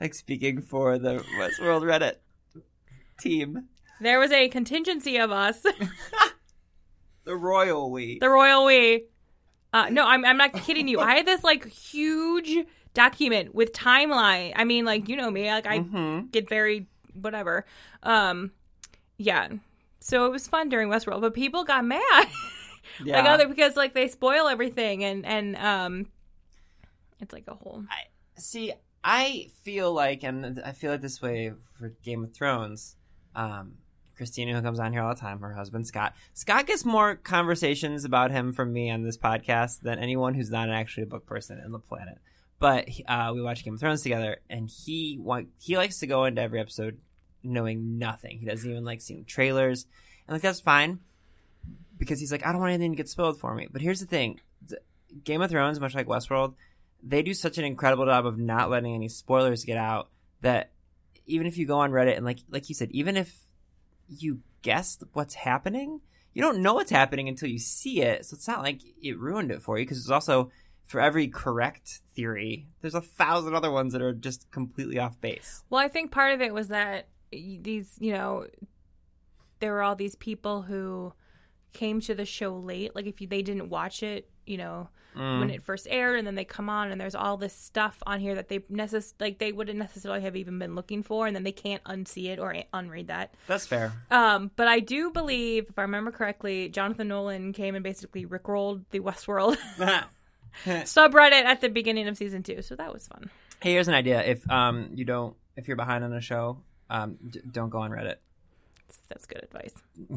like 0.00 0.14
speaking 0.14 0.60
for 0.62 0.98
the 0.98 1.24
Westworld 1.38 1.82
Reddit 1.82 2.14
team, 3.20 3.68
there 4.00 4.18
was 4.18 4.30
a 4.30 4.48
contingency 4.48 5.16
of 5.18 5.30
us, 5.30 5.60
the 7.24 7.36
royal 7.36 7.90
we. 7.90 8.18
the 8.18 8.28
royal 8.28 8.64
we. 8.64 9.04
Uh, 9.72 9.88
no, 9.90 10.06
I'm 10.06 10.24
I'm 10.24 10.36
not 10.38 10.52
kidding 10.54 10.88
you. 10.88 11.00
I 11.00 11.16
had 11.16 11.26
this 11.26 11.44
like 11.44 11.66
huge 11.68 12.66
document 12.94 13.54
with 13.54 13.72
timeline. 13.72 14.52
I 14.56 14.64
mean, 14.64 14.84
like 14.84 15.08
you 15.08 15.16
know 15.16 15.30
me, 15.30 15.50
like 15.50 15.66
I 15.66 15.80
Mhm. 15.80 16.30
get 16.30 16.48
very 16.48 16.86
whatever. 17.12 17.66
Um, 18.02 18.52
yeah. 19.18 19.48
So 20.00 20.24
it 20.26 20.30
was 20.32 20.46
fun 20.48 20.68
during 20.68 20.88
Westworld, 20.88 21.20
but 21.20 21.34
people 21.34 21.64
got 21.64 21.84
mad. 21.84 22.00
Yeah. 23.04 23.20
like 23.20 23.28
other 23.28 23.46
because 23.46 23.76
like 23.76 23.92
they 23.92 24.08
spoil 24.08 24.48
everything 24.48 25.04
and 25.04 25.26
and 25.26 25.56
um, 25.56 26.06
it's 27.20 27.34
like 27.34 27.44
a 27.46 27.54
whole. 27.54 27.84
I, 27.90 28.04
See, 28.40 28.72
I 29.02 29.50
feel 29.62 29.92
like, 29.92 30.22
and 30.22 30.60
I 30.64 30.72
feel 30.72 30.92
like 30.92 31.00
this 31.00 31.22
way 31.22 31.52
for 31.78 31.94
Game 32.02 32.24
of 32.24 32.34
Thrones. 32.34 32.96
Um, 33.34 33.74
Christina, 34.16 34.52
who 34.52 34.62
comes 34.62 34.80
on 34.80 34.92
here 34.92 35.00
all 35.02 35.14
the 35.14 35.20
time, 35.20 35.40
her 35.40 35.54
husband 35.54 35.86
Scott. 35.86 36.12
Scott 36.34 36.66
gets 36.66 36.84
more 36.84 37.14
conversations 37.14 38.04
about 38.04 38.32
him 38.32 38.52
from 38.52 38.72
me 38.72 38.90
on 38.90 39.02
this 39.02 39.16
podcast 39.16 39.80
than 39.80 40.00
anyone 40.00 40.34
who's 40.34 40.50
not 40.50 40.68
actually 40.68 41.04
a 41.04 41.06
book 41.06 41.24
person 41.24 41.62
in 41.64 41.70
the 41.70 41.78
planet. 41.78 42.18
But 42.58 42.88
uh, 43.06 43.30
we 43.32 43.40
watch 43.40 43.64
Game 43.64 43.74
of 43.74 43.80
Thrones 43.80 44.02
together, 44.02 44.38
and 44.50 44.68
he 44.68 45.18
want, 45.20 45.50
he 45.60 45.76
likes 45.76 46.00
to 46.00 46.08
go 46.08 46.24
into 46.24 46.42
every 46.42 46.58
episode 46.58 46.98
knowing 47.44 47.98
nothing. 47.98 48.40
He 48.40 48.46
doesn't 48.46 48.68
even 48.68 48.84
like 48.84 49.00
seeing 49.00 49.24
trailers, 49.24 49.86
and 50.26 50.34
like 50.34 50.42
that's 50.42 50.60
fine 50.60 50.98
because 51.96 52.18
he's 52.18 52.32
like, 52.32 52.44
I 52.44 52.50
don't 52.50 52.60
want 52.60 52.72
anything 52.72 52.92
to 52.92 52.96
get 52.96 53.08
spoiled 53.08 53.38
for 53.38 53.54
me. 53.54 53.68
But 53.70 53.82
here's 53.82 54.00
the 54.00 54.06
thing: 54.06 54.40
Game 55.22 55.40
of 55.40 55.50
Thrones, 55.50 55.78
much 55.78 55.94
like 55.94 56.08
Westworld, 56.08 56.54
they 57.02 57.22
do 57.22 57.34
such 57.34 57.58
an 57.58 57.64
incredible 57.64 58.06
job 58.06 58.26
of 58.26 58.38
not 58.38 58.70
letting 58.70 58.94
any 58.94 59.08
spoilers 59.08 59.64
get 59.64 59.78
out 59.78 60.10
that 60.40 60.72
even 61.26 61.46
if 61.46 61.58
you 61.58 61.66
go 61.66 61.80
on 61.80 61.90
Reddit 61.90 62.16
and 62.16 62.24
like 62.24 62.40
like 62.50 62.68
you 62.68 62.74
said, 62.74 62.90
even 62.92 63.16
if 63.16 63.38
you 64.08 64.40
guess 64.62 64.98
what's 65.12 65.34
happening, 65.34 66.00
you 66.32 66.42
don't 66.42 66.62
know 66.62 66.74
what's 66.74 66.90
happening 66.90 67.28
until 67.28 67.48
you 67.48 67.58
see 67.58 68.02
it. 68.02 68.26
So 68.26 68.34
it's 68.34 68.48
not 68.48 68.62
like 68.62 68.80
it 69.02 69.18
ruined 69.18 69.50
it 69.50 69.62
for 69.62 69.78
you 69.78 69.84
because 69.84 69.98
it's 69.98 70.10
also 70.10 70.50
for 70.88 71.00
every 71.00 71.28
correct 71.28 72.00
theory, 72.16 72.66
there's 72.80 72.94
a 72.94 73.02
thousand 73.02 73.54
other 73.54 73.70
ones 73.70 73.92
that 73.92 74.02
are 74.02 74.14
just 74.14 74.50
completely 74.50 74.98
off 74.98 75.20
base. 75.20 75.62
Well, 75.68 75.80
I 75.80 75.88
think 75.88 76.10
part 76.10 76.32
of 76.32 76.40
it 76.40 76.54
was 76.54 76.68
that 76.68 77.08
these, 77.30 77.94
you 78.00 78.12
know, 78.12 78.46
there 79.60 79.72
were 79.72 79.82
all 79.82 79.94
these 79.94 80.14
people 80.14 80.62
who 80.62 81.12
came 81.74 82.00
to 82.00 82.14
the 82.14 82.24
show 82.24 82.56
late. 82.56 82.94
Like 82.94 83.06
if 83.06 83.16
they 83.18 83.42
didn't 83.42 83.68
watch 83.68 84.02
it, 84.02 84.30
you 84.48 84.56
know, 84.58 84.88
Mm. 85.16 85.40
when 85.40 85.50
it 85.50 85.62
first 85.62 85.86
aired, 85.90 86.18
and 86.18 86.26
then 86.26 86.34
they 86.36 86.44
come 86.44 86.68
on, 86.68 86.92
and 86.92 87.00
there's 87.00 87.14
all 87.14 87.36
this 87.38 87.52
stuff 87.54 88.00
on 88.06 88.20
here 88.20 88.34
that 88.36 88.48
they 88.48 88.58
necess- 88.60 89.14
like 89.18 89.38
they 89.38 89.50
wouldn't 89.52 89.78
necessarily 89.78 90.20
have 90.20 90.36
even 90.36 90.58
been 90.58 90.74
looking 90.74 91.02
for, 91.02 91.26
and 91.26 91.34
then 91.34 91.42
they 91.44 91.50
can't 91.50 91.82
unsee 91.84 92.26
it 92.28 92.38
or 92.38 92.54
unread 92.74 93.08
that. 93.08 93.34
That's 93.46 93.66
fair. 93.66 93.92
Um, 94.10 94.50
but 94.54 94.68
I 94.68 94.80
do 94.80 95.10
believe, 95.10 95.66
if 95.70 95.78
I 95.78 95.82
remember 95.82 96.12
correctly, 96.12 96.68
Jonathan 96.68 97.08
Nolan 97.08 97.52
came 97.52 97.74
and 97.74 97.82
basically 97.82 98.26
rickrolled 98.26 98.84
the 98.90 99.00
Westworld 99.00 99.56
subreddit 100.64 101.44
at 101.44 101.60
the 101.62 101.68
beginning 101.68 102.06
of 102.08 102.16
season 102.16 102.42
two, 102.42 102.62
so 102.62 102.76
that 102.76 102.92
was 102.92 103.06
fun. 103.08 103.30
Hey, 103.60 103.72
here's 103.72 103.88
an 103.88 103.94
idea. 103.94 104.22
If 104.22 104.48
um 104.50 104.90
you 104.94 105.04
don't, 105.04 105.34
if 105.56 105.66
you're 105.68 105.76
behind 105.76 106.04
on 106.04 106.12
a 106.12 106.20
show, 106.20 106.58
um 106.90 107.16
d- 107.28 107.40
don't 107.50 107.70
go 107.70 107.78
on 107.78 107.90
Reddit 107.90 108.16
That's 109.08 109.26
good 109.26 109.42
advice. 109.42 109.74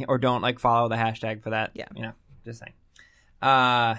or 0.08 0.18
don't 0.18 0.42
like 0.42 0.60
follow 0.60 0.90
the 0.90 0.96
hashtag 0.96 1.42
for 1.42 1.52
that. 1.52 1.72
Yeah. 1.74 1.88
you 1.96 2.04
know, 2.04 2.14
just 2.44 2.60
saying. 2.60 2.74
Uh, 3.42 3.96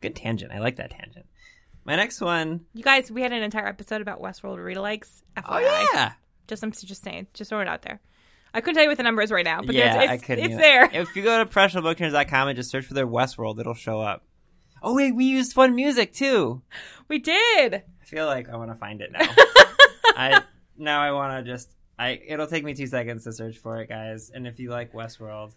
good 0.00 0.16
tangent. 0.16 0.52
I 0.52 0.58
like 0.58 0.76
that 0.76 0.90
tangent. 0.90 1.26
My 1.84 1.96
next 1.96 2.20
one. 2.20 2.66
You 2.74 2.82
guys, 2.82 3.10
we 3.10 3.22
had 3.22 3.32
an 3.32 3.42
entire 3.42 3.66
episode 3.66 4.00
about 4.00 4.20
Westworld 4.20 4.62
read 4.62 4.76
likes. 4.76 5.22
FYI. 5.36 5.42
Oh 5.48 5.88
yeah, 5.94 6.12
Just 6.46 6.62
I'm 6.62 6.72
just 6.72 7.02
saying, 7.02 7.28
just 7.32 7.48
throwing 7.50 7.66
it 7.66 7.70
out 7.70 7.82
there. 7.82 8.00
I 8.52 8.60
couldn't 8.60 8.74
tell 8.74 8.82
you 8.82 8.88
what 8.88 8.96
the 8.96 9.04
number 9.04 9.22
is 9.22 9.30
right 9.30 9.44
now, 9.44 9.62
but 9.62 9.74
yeah. 9.74 10.02
it's, 10.02 10.10
I 10.10 10.16
couldn't. 10.18 10.44
it's 10.44 10.54
either. 10.54 10.60
there. 10.60 10.90
If 10.92 11.14
you 11.14 11.22
go 11.22 11.42
to 11.42 11.48
professionalbooknerds.com 11.48 12.48
and 12.48 12.56
just 12.56 12.70
search 12.70 12.84
for 12.84 12.94
their 12.94 13.06
Westworld, 13.06 13.60
it'll 13.60 13.74
show 13.74 14.00
up. 14.00 14.24
Oh 14.82 14.94
wait, 14.94 15.14
we 15.14 15.24
used 15.24 15.52
fun 15.52 15.74
music 15.74 16.12
too. 16.12 16.62
We 17.06 17.18
did. 17.18 17.74
I 17.74 18.04
feel 18.04 18.26
like 18.26 18.48
I 18.48 18.56
want 18.56 18.70
to 18.70 18.76
find 18.76 19.00
it 19.02 19.12
now. 19.12 19.20
I 20.16 20.42
now 20.76 21.02
I 21.02 21.12
want 21.12 21.44
to 21.44 21.52
just. 21.52 21.74
I 21.98 22.20
it'll 22.26 22.46
take 22.46 22.64
me 22.64 22.74
two 22.74 22.86
seconds 22.86 23.24
to 23.24 23.32
search 23.32 23.58
for 23.58 23.80
it, 23.80 23.88
guys. 23.88 24.30
And 24.34 24.46
if 24.46 24.58
you 24.58 24.70
like 24.70 24.92
Westworld, 24.92 25.52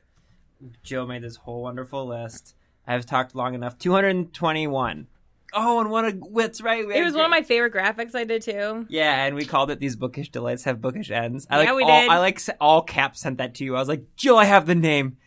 Joe 0.84 1.06
made 1.06 1.21
this 1.23 1.38
whole 1.38 1.63
wonderful 1.63 2.06
list. 2.06 2.56
I've 2.88 3.06
talked 3.06 3.36
long 3.36 3.56
enough. 3.56 3.78
Two 3.78 3.91
hundred 3.91 4.10
and 4.10 4.34
twenty-one. 4.34 5.08
Oh, 5.56 5.80
and 5.80 5.89
what 5.91 6.06
a 6.06 6.12
what's 6.12 6.62
right. 6.62 6.86
we 6.86 6.96
It 6.96 7.04
was 7.04 7.13
one 7.13 7.26
of 7.26 7.32
my 7.32 7.43
favorite 7.43 7.74
graphics 7.74 8.15
I 8.15 8.24
did 8.24 8.41
too. 8.41 8.86
Yeah, 8.89 9.26
and 9.26 9.36
we 9.36 9.46
called 9.46 9.69
it 9.69 9.80
"These 9.80 9.96
Bookish 9.96 10.30
Delights 10.30 10.63
Have 10.63 10.82
Bookish 10.82 11.12
Ends." 11.12 11.46
I 11.50 11.62
Yeah, 11.62 11.72
like 11.72 11.78
we 11.78 11.84
all, 11.84 12.02
did. 12.02 12.10
I 12.10 12.17
like 12.19 12.41
all 12.60 12.82
caps 12.82 13.22
sent 13.22 13.38
that 13.38 13.56
to 13.56 13.63
you. 13.63 13.76
I 13.76 13.80
was 13.80 13.88
like, 13.88 14.15
Jill, 14.15 14.38
I 14.38 14.46
have 14.46 14.65
the 14.65 14.76
name." 14.76 15.17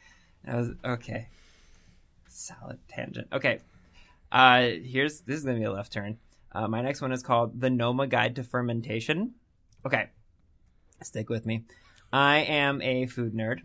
I 0.46 0.56
was 0.56 0.70
okay. 0.84 1.28
Solid 2.28 2.78
tangent. 2.88 3.28
Okay, 3.32 3.60
uh, 4.30 4.60
here's 4.60 5.20
this 5.20 5.38
is 5.38 5.44
gonna 5.44 5.58
be 5.58 5.64
a 5.64 5.72
left 5.72 5.92
turn. 5.92 6.18
Uh, 6.52 6.68
my 6.68 6.82
next 6.82 7.00
one 7.00 7.12
is 7.12 7.22
called 7.22 7.60
"The 7.60 7.70
Noma 7.70 8.06
Guide 8.06 8.36
to 8.36 8.42
Fermentation." 8.42 9.34
Okay, 9.84 10.10
stick 11.02 11.30
with 11.30 11.46
me. 11.46 11.64
I 12.12 12.38
am 12.38 12.82
a 12.82 13.06
food 13.06 13.32
nerd, 13.32 13.60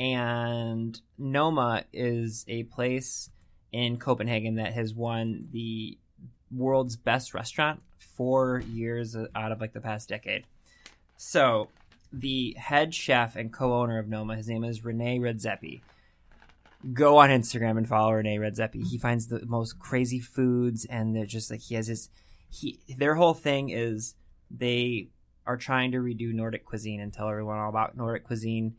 and 0.00 0.98
Noma 1.18 1.84
is 1.92 2.46
a 2.48 2.62
place 2.62 3.28
in 3.70 3.98
Copenhagen 3.98 4.54
that 4.54 4.72
has 4.72 4.94
won 4.94 5.48
the 5.52 5.98
world's 6.50 6.96
best 6.96 7.34
restaurant 7.34 7.82
four 8.16 8.62
years 8.72 9.14
out 9.34 9.52
of 9.52 9.60
like 9.60 9.74
the 9.74 9.80
past 9.80 10.08
decade. 10.08 10.44
So, 11.18 11.68
the 12.10 12.56
head 12.58 12.94
chef 12.94 13.36
and 13.36 13.52
co-owner 13.52 13.98
of 13.98 14.08
Noma, 14.08 14.36
his 14.36 14.48
name 14.48 14.64
is 14.64 14.82
Rene 14.82 15.18
Redzepi. 15.18 15.82
Go 16.94 17.18
on 17.18 17.28
Instagram 17.28 17.76
and 17.76 17.86
follow 17.86 18.12
Rene 18.12 18.38
Redzepi. 18.38 18.88
He 18.88 18.96
finds 18.96 19.26
the 19.26 19.44
most 19.44 19.78
crazy 19.78 20.18
foods, 20.18 20.86
and 20.86 21.14
they're 21.14 21.26
just 21.26 21.50
like 21.50 21.60
he 21.60 21.74
has 21.74 21.88
his. 21.88 22.08
He 22.48 22.80
their 22.96 23.16
whole 23.16 23.34
thing 23.34 23.68
is 23.68 24.14
they 24.50 25.08
are 25.46 25.58
trying 25.58 25.92
to 25.92 25.98
redo 25.98 26.32
Nordic 26.32 26.64
cuisine 26.64 27.00
and 27.00 27.12
tell 27.12 27.28
everyone 27.28 27.58
all 27.58 27.68
about 27.68 27.98
Nordic 27.98 28.24
cuisine 28.24 28.76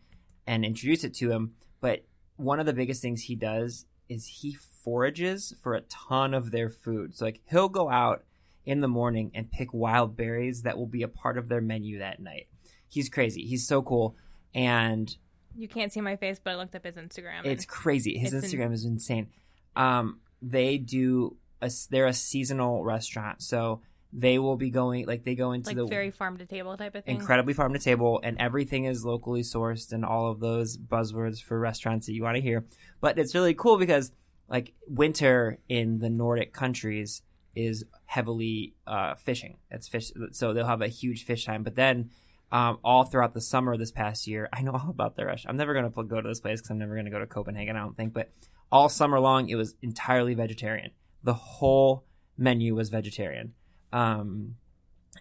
and 0.48 0.66
introduce 0.66 1.04
it 1.04 1.14
to 1.16 1.32
him. 1.32 1.54
But 1.80 2.04
one 2.38 2.60
of 2.60 2.66
the 2.66 2.74
biggest 2.74 3.02
things 3.02 3.24
he 3.24 3.36
does 3.36 3.86
is 4.10 4.26
he 4.26 4.54
forages 4.84 5.54
for 5.62 5.74
a 5.74 5.82
ton 5.82 6.34
of 6.34 6.52
their 6.52 6.70
food. 6.70 7.16
So 7.16 7.26
like 7.26 7.42
he'll 7.50 7.70
go 7.70 7.90
out 7.90 8.24
in 8.66 8.80
the 8.82 8.88
morning 8.88 9.32
and 9.34 9.52
pick 9.52 9.74
wild 9.74 10.16
berries 10.18 10.64
that 10.64 10.78
will 10.78 10.86
be 10.88 11.04
a 11.04 11.08
part 11.08 11.38
of 11.38 11.50
their 11.50 11.62
menu 11.62 12.00
that 12.00 12.20
night. 12.20 12.48
He's 12.90 13.10
crazy. 13.10 13.46
He's 13.46 13.66
so 13.68 13.82
cool. 13.82 14.16
And 14.54 15.16
You 15.56 15.68
can't 15.68 15.92
see 15.94 16.02
my 16.02 16.16
face, 16.16 16.40
but 16.44 16.52
I 16.52 16.56
looked 16.58 16.76
up 16.76 16.84
his 16.86 16.96
Instagram. 16.98 17.46
it's 17.46 17.66
crazy. 17.66 18.18
His 18.18 18.34
It's 18.34 18.52
in- 18.52 18.60
Instagram 18.60 18.74
is 18.74 18.86
insane. 18.86 19.28
Um, 19.76 20.20
they 20.42 20.78
do 20.78 21.38
a, 21.62 21.72
they're 21.90 22.08
a 22.08 22.14
seasonal 22.14 22.84
restaurant, 22.84 23.42
so 23.42 23.82
they 24.14 24.40
will 24.40 24.58
be 24.58 24.70
going 24.70 25.06
like 25.06 25.24
they 25.24 25.36
go 25.36 25.52
into 25.54 25.70
like 25.70 25.78
the 25.78 25.86
very 25.86 26.12
farm 26.12 26.38
to 26.38 26.46
table 26.46 26.76
type 26.76 26.96
of 26.96 27.06
thing. 27.06 27.16
incredibly 27.16 27.54
farm 27.54 27.74
to 27.74 27.80
table 27.80 28.20
and 28.24 28.38
everything 28.40 28.86
is 28.86 29.06
locally 29.06 29.42
sourced 29.42 29.94
and 29.94 30.04
all 30.04 30.30
of 30.30 30.40
those 30.40 30.78
buzzwords 30.78 31.42
for 31.42 31.58
restaurants 31.58 32.08
that 32.08 32.14
you 32.14 32.24
want 32.24 32.36
to 32.36 32.42
hear. 32.42 32.66
But 33.00 33.18
it's 33.18 33.34
really 33.34 33.54
cool 33.54 33.78
because 33.78 34.12
like 34.50 34.74
winter 34.88 35.60
in 35.70 36.00
the 36.00 36.10
nordic 36.10 36.54
countries 36.54 37.22
is 37.56 37.86
heavily 38.06 38.76
uh, 38.86 39.16
fishing. 39.16 39.58
It's 39.70 39.88
fish 39.88 40.12
so 40.32 40.54
they'll 40.54 40.66
have 40.66 40.82
a 40.82 40.88
huge 40.88 41.26
fish 41.26 41.46
time. 41.46 41.64
But 41.64 41.76
then 41.76 42.10
um, 42.52 42.80
all 42.84 43.06
throughout 43.06 43.34
the 43.34 43.40
summer 43.40 43.78
this 43.78 43.92
past 43.92 44.28
year 44.28 44.50
i 44.52 44.62
know 44.62 44.72
all 44.84 44.90
about 44.90 45.16
the 45.16 45.26
rush. 45.26 45.46
i'm 45.48 45.56
never 45.56 45.74
going 45.74 45.90
to 45.90 46.04
go 46.04 46.20
to 46.20 46.28
this 46.28 46.42
place 46.42 46.60
because 46.60 46.72
i'm 46.72 46.80
never 46.80 46.96
going 46.96 47.06
to 47.06 47.12
go 47.12 47.20
to 47.20 47.26
copenhagen 47.28 47.78
i 47.78 47.80
don't 47.80 47.96
think. 47.96 48.14
But 48.14 48.30
all 48.70 48.90
summer 48.90 49.22
long 49.22 49.48
it 49.48 49.56
was 49.56 49.76
entirely 49.82 50.34
vegetarian. 50.34 50.92
The 51.24 51.34
whole 51.34 52.04
menu 52.38 52.76
was 52.76 52.90
vegetarian 52.90 53.54
um, 53.92 54.56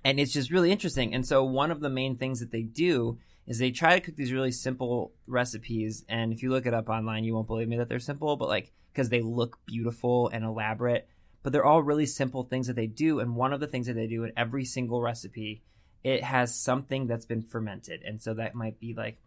and 0.05 0.19
it's 0.19 0.33
just 0.33 0.51
really 0.51 0.73
interesting. 0.73 1.15
And 1.15 1.27
so 1.27 1.45
one 1.45 1.71
of 1.71 1.81
the 1.81 1.91
main 1.91 2.17
things 2.17 2.41
that 2.41 2.53
they 2.53 2.63
do 2.63 3.19
is 3.47 3.59
they 3.59 3.71
try 3.71 3.95
to 3.95 4.01
cook 4.01 4.17
these 4.17 4.33
really 4.33 4.53
simple 4.53 5.13
recipes. 5.27 6.05
And 6.09 6.33
if 6.33 6.43
you 6.43 6.51
look 6.51 6.67
it 6.67 6.75
up 6.75 6.89
online, 6.89 7.25
you 7.25 7.35
won't 7.35 7.47
believe 7.47 7.69
me 7.69 7.77
that 7.79 7.89
they're 7.89 7.99
simple, 7.99 8.37
but 8.37 8.49
like 8.49 8.73
because 8.93 9.09
they 9.09 9.23
look 9.23 9.59
beautiful 9.67 10.29
and 10.29 10.45
elaborate. 10.45 11.09
But 11.43 11.53
they're 11.53 11.65
all 11.65 11.83
really 11.83 12.07
simple 12.07 12.43
things 12.43 12.67
that 12.67 12.77
they 12.77 12.87
do. 12.87 13.19
And 13.19 13.35
one 13.35 13.53
of 13.53 13.61
the 13.61 13.67
things 13.67 13.87
that 13.87 13.95
they 13.95 14.07
do 14.07 14.25
in 14.25 14.33
every 14.37 14.65
single 14.65 15.01
recipe, 15.01 15.63
it 16.05 16.23
has 16.23 16.55
something 16.55 17.07
that's 17.07 17.27
been 17.27 17.43
fermented. 17.43 18.03
And 18.03 18.23
so 18.23 18.35
that 18.35 18.55
might 18.55 18.79
be 18.79 18.95
like 18.95 19.19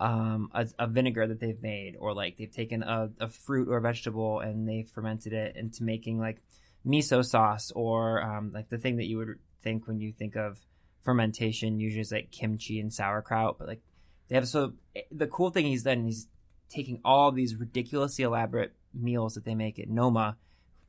um, 0.00 0.50
a, 0.54 0.66
a 0.78 0.86
vinegar 0.86 1.26
that 1.26 1.40
they've 1.40 1.62
made, 1.62 1.96
or 1.98 2.14
like 2.14 2.36
they've 2.36 2.50
taken 2.50 2.82
a, 2.82 3.10
a 3.20 3.28
fruit 3.28 3.68
or 3.68 3.76
a 3.76 3.82
vegetable 3.82 4.40
and 4.40 4.68
they've 4.68 4.88
fermented 4.88 5.32
it 5.32 5.56
into 5.56 5.82
making 5.82 6.18
like 6.18 6.40
miso 6.88 7.24
sauce 7.24 7.70
or 7.74 8.22
um, 8.22 8.50
like 8.52 8.68
the 8.68 8.78
thing 8.78 8.96
that 8.96 9.06
you 9.06 9.18
would 9.18 9.38
think 9.62 9.86
when 9.86 10.00
you 10.00 10.12
think 10.12 10.36
of 10.36 10.58
fermentation 11.04 11.78
usually 11.78 12.00
is 12.00 12.12
like 12.12 12.30
kimchi 12.30 12.80
and 12.80 12.92
sauerkraut 12.92 13.58
but 13.58 13.68
like 13.68 13.80
they 14.28 14.34
have 14.34 14.48
so 14.48 14.72
the 15.10 15.26
cool 15.26 15.50
thing 15.50 15.66
he's 15.66 15.82
done 15.82 16.04
he's 16.04 16.28
taking 16.68 17.00
all 17.04 17.32
these 17.32 17.56
ridiculously 17.56 18.24
elaborate 18.24 18.72
meals 18.94 19.34
that 19.34 19.44
they 19.44 19.54
make 19.54 19.78
at 19.78 19.88
Noma, 19.88 20.36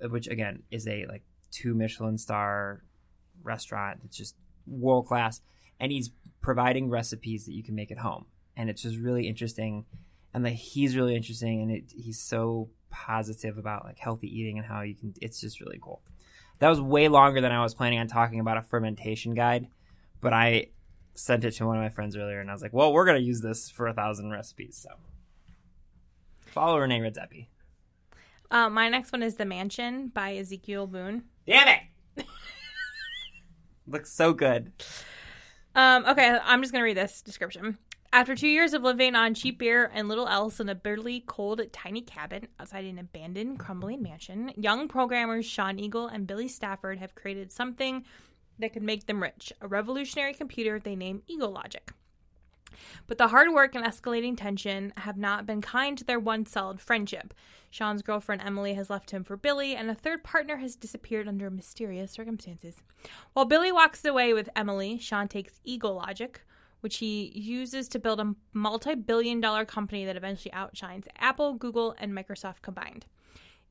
which 0.02 0.28
again 0.28 0.64
is 0.72 0.88
a 0.88 1.06
like 1.06 1.24
two 1.52 1.74
Michelin 1.74 2.18
star 2.18 2.84
restaurant. 3.44 4.02
that's 4.02 4.18
just 4.18 4.36
world 4.68 5.08
class, 5.08 5.42
and 5.80 5.92
he's 5.92 6.12
providing 6.42 6.90
recipes 6.90 7.46
that 7.46 7.54
you 7.54 7.64
can 7.64 7.76
make 7.76 7.92
at 7.92 7.98
home, 7.98 8.26
and 8.56 8.70
it's 8.70 8.82
just 8.82 8.98
really 8.98 9.28
interesting. 9.28 9.86
And 10.34 10.44
like 10.44 10.54
he's 10.54 10.96
really 10.96 11.15
interesting, 11.15 11.62
and 11.62 11.72
it, 11.72 11.92
he's 11.96 12.20
so 12.20 12.70
positive 12.89 13.58
about 13.58 13.86
like 13.86 13.98
healthy 13.98 14.28
eating 14.28 14.58
and 14.58 14.65
how 14.65 14.82
you 14.82 14.96
can. 14.96 15.13
It's 15.22 15.42
just 15.42 15.60
really 15.60 15.80
cool. 15.82 16.02
That 16.60 16.70
was 16.70 16.82
way 16.82 17.08
longer 17.08 17.42
than 17.42 17.52
I 17.52 17.63
was 17.63 17.74
planning 17.74 18.00
on 18.00 18.08
talking 18.08 18.39
about 18.39 18.58
a 18.58 18.62
fermentation 18.62 19.34
guide, 19.34 19.68
but 20.22 20.34
I 20.34 20.68
sent 21.13 21.46
it 21.46 21.52
to 21.52 21.65
one 21.65 21.78
of 21.78 21.84
my 21.84 21.89
friends 21.89 22.15
earlier, 22.15 22.39
and 22.39 22.50
I 22.50 22.54
was 22.54 22.62
like, 22.62 22.74
"Well, 22.74 22.94
we're 22.94 23.06
gonna 23.06 23.20
use 23.20 23.42
this 23.42 23.70
for 23.70 23.88
a 23.88 23.94
thousand 23.94 24.32
recipes." 24.32 24.78
So 24.78 24.89
follow 26.48 26.80
Rene 26.80 27.00
Redzepi. 27.00 27.48
Uh, 28.52 28.70
my 28.70 28.89
next 28.89 29.12
one 29.12 29.24
is 29.24 29.36
The 29.36 29.46
Mansion 29.46 30.08
by 30.08 30.36
Ezekiel 30.36 30.88
Boone. 30.88 31.24
Damn 31.46 31.68
it! 31.68 32.26
Looks 33.88 34.12
so 34.12 34.34
good. 34.34 34.72
Um, 35.76 36.06
okay, 36.06 36.38
I'm 36.44 36.62
just 36.62 36.74
gonna 36.74 36.84
read 36.84 36.98
this 36.98 37.22
description. 37.22 37.78
After 38.12 38.34
two 38.34 38.48
years 38.48 38.74
of 38.74 38.82
living 38.82 39.13
on 39.13 39.36
cheap 39.36 39.60
beer 39.60 39.91
and 39.93 40.08
little 40.08 40.28
else 40.28 40.60
in 40.60 40.67
a 40.67 40.74
bitterly 40.74 41.24
cold, 41.28 41.62
tiny 41.72 42.02
cabin 42.02 42.48
outside 42.60 42.86
an 42.86 42.98
abandoned, 42.98 43.60
crumbling 43.60 44.02
mansion, 44.02 44.52
young 44.58 44.88
programmers 44.88 45.45
Sean 45.45 45.78
Eagle 45.78 46.08
and 46.08 46.26
Billy 46.26 46.48
Stafford 46.48 46.98
have 46.98 47.13
created 47.13 47.52
something 47.52 48.04
that 48.58 48.74
could 48.74 48.82
make 48.82 49.06
them 49.06 49.22
rich 49.22 49.54
a 49.62 49.67
revolutionary 49.67 50.34
computer 50.34 50.80
they 50.80 50.95
name 50.95 51.22
Eagle 51.28 51.52
Logic. 51.52 51.91
But 53.06 53.19
the 53.19 53.28
hard 53.28 53.54
work 53.54 53.76
and 53.76 53.86
escalating 53.86 54.36
tension 54.36 54.91
have 54.98 55.17
not 55.17 55.45
been 55.45 55.62
kind 55.62 55.95
to 55.98 56.04
their 56.04 56.19
once 56.19 56.50
solid 56.52 56.82
friendship. 56.82 57.36
Sean's 57.69 58.02
girlfriend 58.02 58.41
Emily 58.43 58.74
has 58.74 58.89
left 58.89 59.12
him 59.12 59.24
for 59.24 59.38
Billy, 59.38 59.76
and 59.76 59.88
a 59.88 59.95
third 59.95 60.24
partner 60.24 60.58
has 60.58 60.76
disappeared 60.76 61.28
under 61.28 61.52
mysterious 61.52 62.12
circumstances. 62.12 62.78
While 63.34 63.45
Billy 63.45 63.72
walks 63.72 64.04
away 64.04 64.34
with 64.34 64.50
Emily, 64.56 64.98
Sean 64.98 65.28
takes 65.28 65.60
Eagle 65.63 65.93
Logic, 65.95 66.41
which 66.82 66.98
he 66.98 67.32
uses 67.36 67.88
to 67.89 68.00
build 68.00 68.20
a 68.20 68.36
multi 68.54 68.96
billion 68.96 69.42
dollar 69.42 69.65
company 69.65 70.06
that 70.06 70.15
eventually 70.15 70.54
outshines 70.54 71.08
Apple, 71.18 71.54
Google, 71.54 71.96
and 72.00 72.13
Microsoft 72.13 72.62
combined. 72.62 73.06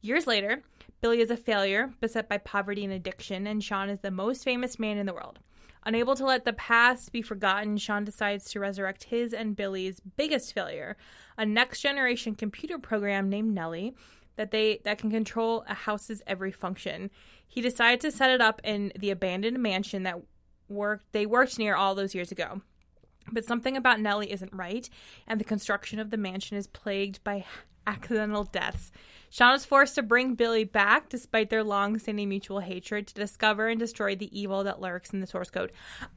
Years 0.00 0.26
later, 0.26 0.62
Billy 1.00 1.20
is 1.20 1.30
a 1.30 1.36
failure, 1.36 1.92
beset 2.00 2.28
by 2.28 2.38
poverty 2.38 2.84
and 2.84 2.92
addiction, 2.92 3.46
and 3.46 3.62
Sean 3.62 3.88
is 3.88 4.00
the 4.00 4.10
most 4.10 4.44
famous 4.44 4.78
man 4.78 4.96
in 4.96 5.06
the 5.06 5.14
world. 5.14 5.40
Unable 5.84 6.14
to 6.16 6.24
let 6.24 6.44
the 6.44 6.52
past 6.52 7.12
be 7.12 7.22
forgotten, 7.22 7.78
Sean 7.78 8.04
decides 8.04 8.50
to 8.50 8.60
resurrect 8.60 9.04
his 9.04 9.32
and 9.32 9.56
Billy's 9.56 10.00
biggest 10.00 10.52
failure, 10.52 10.96
a 11.36 11.46
next 11.46 11.80
generation 11.80 12.34
computer 12.34 12.78
program 12.78 13.28
named 13.28 13.54
Nelly 13.54 13.94
that 14.36 14.50
they 14.50 14.80
that 14.84 14.98
can 14.98 15.10
control 15.10 15.64
a 15.68 15.74
house's 15.74 16.22
every 16.26 16.52
function. 16.52 17.10
He 17.46 17.60
decides 17.60 18.02
to 18.02 18.10
set 18.10 18.30
it 18.30 18.40
up 18.40 18.60
in 18.64 18.92
the 18.98 19.10
abandoned 19.10 19.58
mansion 19.58 20.04
that 20.04 20.20
worked 20.68 21.06
they 21.12 21.26
worked 21.26 21.58
near 21.58 21.74
all 21.74 21.94
those 21.94 22.14
years 22.14 22.30
ago. 22.32 22.62
But 23.32 23.44
something 23.44 23.76
about 23.76 24.00
Nellie 24.00 24.32
isn't 24.32 24.52
right, 24.52 24.88
and 25.26 25.38
the 25.40 25.44
construction 25.44 25.98
of 25.98 26.10
the 26.10 26.16
mansion 26.16 26.56
is 26.56 26.66
plagued 26.66 27.22
by 27.24 27.44
accidental 27.86 28.44
deaths. 28.44 28.92
Sean 29.30 29.54
is 29.54 29.64
forced 29.64 29.94
to 29.96 30.02
bring 30.02 30.34
Billy 30.34 30.64
back 30.64 31.08
despite 31.08 31.50
their 31.50 31.64
long 31.64 31.98
standing 31.98 32.28
mutual 32.28 32.60
hatred 32.60 33.06
to 33.08 33.14
discover 33.14 33.68
and 33.68 33.78
destroy 33.78 34.14
the 34.14 34.38
evil 34.38 34.64
that 34.64 34.80
lurks 34.80 35.10
in 35.10 35.20
the 35.20 35.26
source 35.26 35.50
code. 35.50 35.72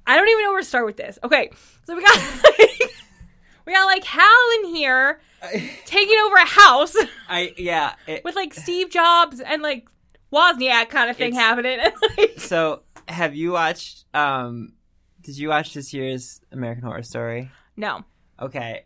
I 0.07 0.15
don't 0.15 0.27
even 0.29 0.43
know 0.43 0.51
where 0.51 0.61
to 0.61 0.67
start 0.67 0.85
with 0.85 0.97
this. 0.97 1.19
Okay, 1.23 1.49
so 1.85 1.95
we 1.95 2.03
got 2.03 2.43
like, 2.43 2.69
we 3.65 3.73
got 3.73 3.85
like 3.85 4.03
Hal 4.03 4.59
in 4.59 4.75
here 4.75 5.19
taking 5.85 6.17
over 6.19 6.35
a 6.35 6.45
house 6.45 6.95
I 7.27 7.53
yeah. 7.57 7.95
It, 8.07 8.23
with 8.23 8.35
like 8.35 8.53
Steve 8.53 8.89
Jobs 8.89 9.39
and 9.39 9.61
like 9.61 9.89
Wozniak 10.31 10.89
kind 10.89 11.09
of 11.09 11.17
thing 11.17 11.33
happening. 11.33 11.79
So 12.37 12.83
have 13.07 13.35
you 13.35 13.51
watched? 13.51 14.05
Um, 14.13 14.73
did 15.21 15.37
you 15.37 15.49
watch 15.49 15.73
this 15.73 15.93
year's 15.93 16.41
American 16.51 16.83
Horror 16.83 17.03
Story? 17.03 17.49
no. 17.75 18.03
Okay, 18.39 18.85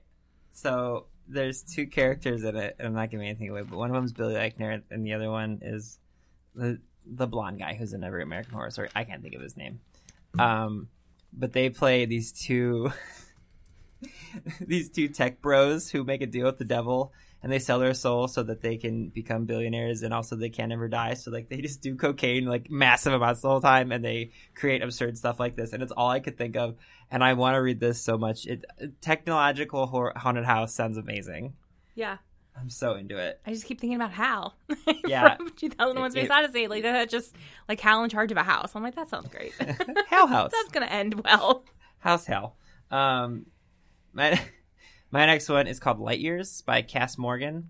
so 0.52 1.06
there's 1.30 1.64
two 1.64 1.88
characters 1.88 2.44
in 2.44 2.58
it, 2.58 2.76
and 2.78 2.90
I'm 2.90 2.94
not 2.94 3.10
giving 3.10 3.28
anything 3.28 3.50
away, 3.50 3.62
but 3.62 3.78
one 3.78 3.90
of 3.90 3.96
them's 3.96 4.12
Billy 4.12 4.34
Eichner, 4.36 4.82
and 4.92 5.06
the 5.06 5.14
other 5.14 5.32
one 5.32 5.60
is 5.62 6.00
the 6.54 6.80
the 7.06 7.28
blonde 7.28 7.60
guy 7.60 7.76
who's 7.76 7.94
in 7.94 8.04
every 8.04 8.24
American 8.24 8.54
Horror 8.54 8.72
Story. 8.72 8.90
I 8.96 9.04
can't 9.04 9.22
think 9.22 9.36
of 9.36 9.42
his 9.42 9.56
name. 9.56 9.80
Um, 10.38 10.90
but 11.32 11.54
they 11.54 11.70
play 11.70 12.06
these 12.06 12.32
two 12.32 12.92
these 14.60 14.90
two 14.90 15.08
tech 15.08 15.42
bros 15.42 15.90
who 15.90 16.04
make 16.04 16.22
a 16.22 16.26
deal 16.26 16.46
with 16.46 16.58
the 16.58 16.66
devil 16.66 17.14
and 17.44 17.52
they 17.52 17.60
sell 17.60 17.80
their 17.80 17.94
soul 17.94 18.28
so 18.28 18.42
that 18.44 18.62
they 18.62 18.78
can 18.78 19.10
become 19.10 19.46
billionaires 19.46 20.02
and 20.02 20.14
also 20.14 20.36
they 20.36 20.50
can 20.50 20.70
never 20.70 20.88
die 20.88 21.14
so 21.14 21.30
like 21.32 21.48
they 21.50 21.62
just 21.62 21.82
do 21.82 21.96
cocaine 21.96 22.46
like 22.46 22.70
massive 22.72 23.14
amounts 23.14 23.42
the 23.42 23.50
whole 23.50 23.62
time 23.62 23.92
and 23.92 24.04
they 24.04 24.32
create 24.56 24.82
absurd 24.82 25.18
stuff 25.18 25.40
like 25.40 25.56
this 25.56 25.72
and 25.74 25.84
it's 25.84 25.92
all 25.92 26.10
i 26.10 26.20
could 26.20 26.38
think 26.38 26.56
of 26.56 26.76
and 27.12 27.24
i 27.24 27.34
want 27.34 27.54
to 27.56 27.60
read 27.62 27.80
this 27.80 28.02
so 28.02 28.18
much 28.18 28.46
it 28.48 28.66
technological 29.02 29.86
haunted 30.16 30.46
house 30.46 30.74
sounds 30.74 30.98
amazing 30.98 31.54
Yeah. 31.94 32.18
i'm 32.60 32.70
so 32.70 32.96
into 32.96 33.18
it 33.18 33.40
I 33.46 33.52
just 33.52 33.66
keep 33.66 33.80
thinking 33.80 33.96
about 33.98 34.12
Hal. 34.12 34.56
Yeah. 35.08 35.36
From 35.36 35.50
2001 35.52 36.08
It- 36.08 36.12
Space 36.14 36.26
it- 36.26 36.32
Odyssey. 36.32 36.68
Like, 36.68 36.82
that's 36.84 37.12
just 37.12 37.36
like 37.70 37.80
Hal 37.80 38.04
in 38.04 38.10
charge 38.10 38.32
of 38.32 38.38
a 38.38 38.44
house. 38.44 38.72
I'm 38.76 38.82
like, 38.82 38.96
that 38.96 39.08
sounds 39.10 39.28
great. 39.30 39.54
hell 40.08 40.26
house 40.28 40.52
That's 40.54 40.70
going 40.72 40.86
to 40.88 40.92
end 40.92 41.22
well. 41.24 41.64
House 42.00 42.26
Hell. 42.26 42.56
Um, 42.90 43.46
my 44.14 44.40
my 45.16 45.26
next 45.26 45.48
one 45.48 45.66
is 45.66 45.80
called 45.80 46.00
Light 46.00 46.20
Years 46.20 46.62
by 46.64 46.82
Kass 46.82 47.18
Morgan. 47.18 47.70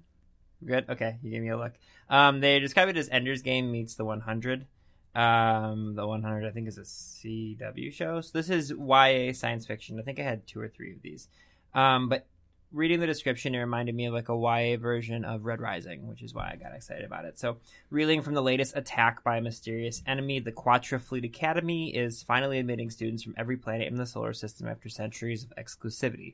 Good. 0.66 0.90
Okay, 0.90 1.18
you 1.22 1.30
gave 1.30 1.44
me 1.44 1.50
a 1.50 1.58
look. 1.58 1.74
Um, 2.10 2.40
they 2.40 2.58
describe 2.58 2.90
it 2.90 2.98
as 2.98 3.08
Ender's 3.08 3.44
Game 3.44 3.72
meets 3.72 3.94
the 3.94 4.04
100. 4.04 4.66
Um, 5.14 5.94
the 5.94 6.08
100 6.08 6.48
I 6.48 6.50
think 6.50 6.68
is 6.68 6.80
a 6.80 6.82
CW 6.82 7.94
show. 7.94 8.22
So 8.22 8.32
this 8.34 8.50
is 8.50 8.72
YA 8.72 9.32
science 9.34 9.68
fiction. 9.68 10.00
I 10.00 10.02
think 10.02 10.20
I 10.20 10.24
had 10.24 10.48
two 10.48 10.60
or 10.60 10.68
three 10.68 10.94
of 10.94 11.04
these. 11.04 11.28
Um, 11.76 12.10
but 12.10 12.26
reading 12.74 13.00
the 13.00 13.06
description, 13.06 13.54
it 13.54 13.60
reminded 13.60 13.94
me 13.94 14.08
of 14.08 14.16
like 14.16 14.30
a 14.30 14.36
YA 14.36 14.78
version 14.78 15.24
of 15.24 15.46
Red 15.46 15.62
Rising, 15.62 16.08
which 16.08 16.24
is 16.24 16.34
why 16.34 16.50
I 16.52 16.56
got 16.56 16.74
excited 16.74 17.06
about 17.06 17.26
it. 17.26 17.38
So, 17.38 17.58
reeling 17.92 18.24
from 18.24 18.34
the 18.34 18.42
latest 18.42 18.76
attack 18.76 19.24
by 19.24 19.38
a 19.38 19.42
mysterious 19.42 20.02
enemy, 20.08 20.40
the 20.40 20.52
Quatra 20.52 21.00
Fleet 21.00 21.26
Academy 21.26 21.96
is 21.96 22.24
finally 22.24 22.58
admitting 22.58 22.90
students 22.90 23.22
from 23.22 23.36
every 23.38 23.56
planet 23.56 23.88
in 23.88 23.98
the 23.98 24.08
solar 24.08 24.34
system 24.34 24.68
after 24.68 24.90
centuries 24.90 25.44
of 25.44 25.54
exclusivity. 25.64 26.34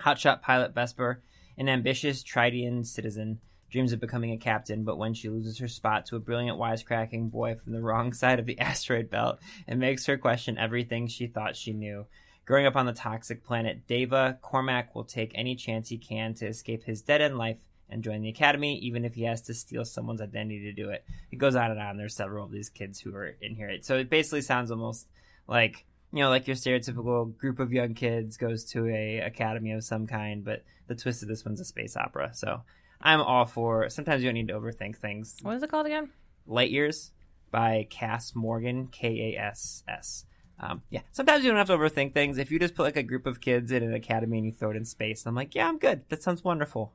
Hotshot 0.00 0.42
pilot 0.42 0.74
Vesper, 0.74 1.22
an 1.56 1.68
ambitious 1.68 2.22
Tridian 2.22 2.84
citizen, 2.84 3.40
dreams 3.70 3.92
of 3.92 4.00
becoming 4.00 4.32
a 4.32 4.36
captain, 4.36 4.84
but 4.84 4.98
when 4.98 5.14
she 5.14 5.28
loses 5.28 5.58
her 5.58 5.68
spot 5.68 6.06
to 6.06 6.16
a 6.16 6.20
brilliant 6.20 6.58
wisecracking 6.58 7.30
boy 7.30 7.54
from 7.54 7.72
the 7.72 7.82
wrong 7.82 8.12
side 8.14 8.38
of 8.38 8.46
the 8.46 8.58
asteroid 8.60 9.10
belt, 9.10 9.38
it 9.66 9.76
makes 9.76 10.06
her 10.06 10.16
question 10.16 10.58
everything 10.58 11.06
she 11.06 11.26
thought 11.26 11.56
she 11.56 11.72
knew. 11.72 12.06
Growing 12.46 12.66
up 12.66 12.76
on 12.76 12.86
the 12.86 12.92
toxic 12.92 13.42
planet 13.42 13.86
Deva, 13.86 14.38
Cormac 14.42 14.94
will 14.94 15.04
take 15.04 15.32
any 15.34 15.56
chance 15.56 15.88
he 15.88 15.96
can 15.96 16.34
to 16.34 16.46
escape 16.46 16.84
his 16.84 17.00
dead 17.00 17.22
end 17.22 17.38
life 17.38 17.58
and 17.88 18.04
join 18.04 18.22
the 18.22 18.28
academy, 18.28 18.76
even 18.78 19.04
if 19.04 19.14
he 19.14 19.22
has 19.22 19.40
to 19.42 19.54
steal 19.54 19.84
someone's 19.84 20.20
identity 20.20 20.60
to 20.60 20.72
do 20.72 20.90
it. 20.90 21.04
It 21.30 21.36
goes 21.36 21.56
on 21.56 21.70
and 21.70 21.80
on. 21.80 21.96
There's 21.96 22.14
several 22.14 22.44
of 22.44 22.52
these 22.52 22.68
kids 22.68 23.00
who 23.00 23.14
are 23.14 23.34
in 23.40 23.54
here. 23.54 23.78
So 23.82 23.96
it 23.96 24.10
basically 24.10 24.42
sounds 24.42 24.70
almost 24.70 25.08
like 25.46 25.84
you 26.14 26.22
know, 26.22 26.28
like 26.28 26.46
your 26.46 26.54
stereotypical 26.56 27.36
group 27.36 27.58
of 27.58 27.72
young 27.72 27.94
kids 27.94 28.36
goes 28.36 28.64
to 28.66 28.86
a 28.86 29.18
academy 29.18 29.72
of 29.72 29.82
some 29.82 30.06
kind, 30.06 30.44
but 30.44 30.62
the 30.86 30.94
twist 30.94 31.22
of 31.22 31.28
this 31.28 31.44
one's 31.44 31.60
a 31.60 31.64
space 31.64 31.96
opera. 31.96 32.30
So 32.34 32.62
I'm 33.00 33.20
all 33.20 33.46
for. 33.46 33.90
Sometimes 33.90 34.22
you 34.22 34.28
don't 34.28 34.34
need 34.34 34.48
to 34.48 34.54
overthink 34.54 34.96
things. 34.96 35.36
What 35.42 35.56
is 35.56 35.62
it 35.64 35.70
called 35.70 35.86
again? 35.86 36.10
Light 36.46 36.70
Years 36.70 37.10
by 37.50 37.88
Kass 37.90 38.34
Morgan, 38.34 38.86
K 38.86 39.34
A 39.34 39.40
S 39.40 39.82
S. 39.88 40.24
Um, 40.60 40.82
yeah, 40.88 41.00
sometimes 41.10 41.42
you 41.42 41.50
don't 41.50 41.58
have 41.58 41.66
to 41.66 41.76
overthink 41.76 42.14
things. 42.14 42.38
If 42.38 42.52
you 42.52 42.60
just 42.60 42.76
put 42.76 42.84
like 42.84 42.96
a 42.96 43.02
group 43.02 43.26
of 43.26 43.40
kids 43.40 43.72
in 43.72 43.82
an 43.82 43.92
academy 43.92 44.38
and 44.38 44.46
you 44.46 44.52
throw 44.52 44.70
it 44.70 44.76
in 44.76 44.84
space, 44.84 45.26
I'm 45.26 45.34
like, 45.34 45.56
yeah, 45.56 45.66
I'm 45.66 45.78
good. 45.78 46.08
That 46.10 46.22
sounds 46.22 46.44
wonderful. 46.44 46.92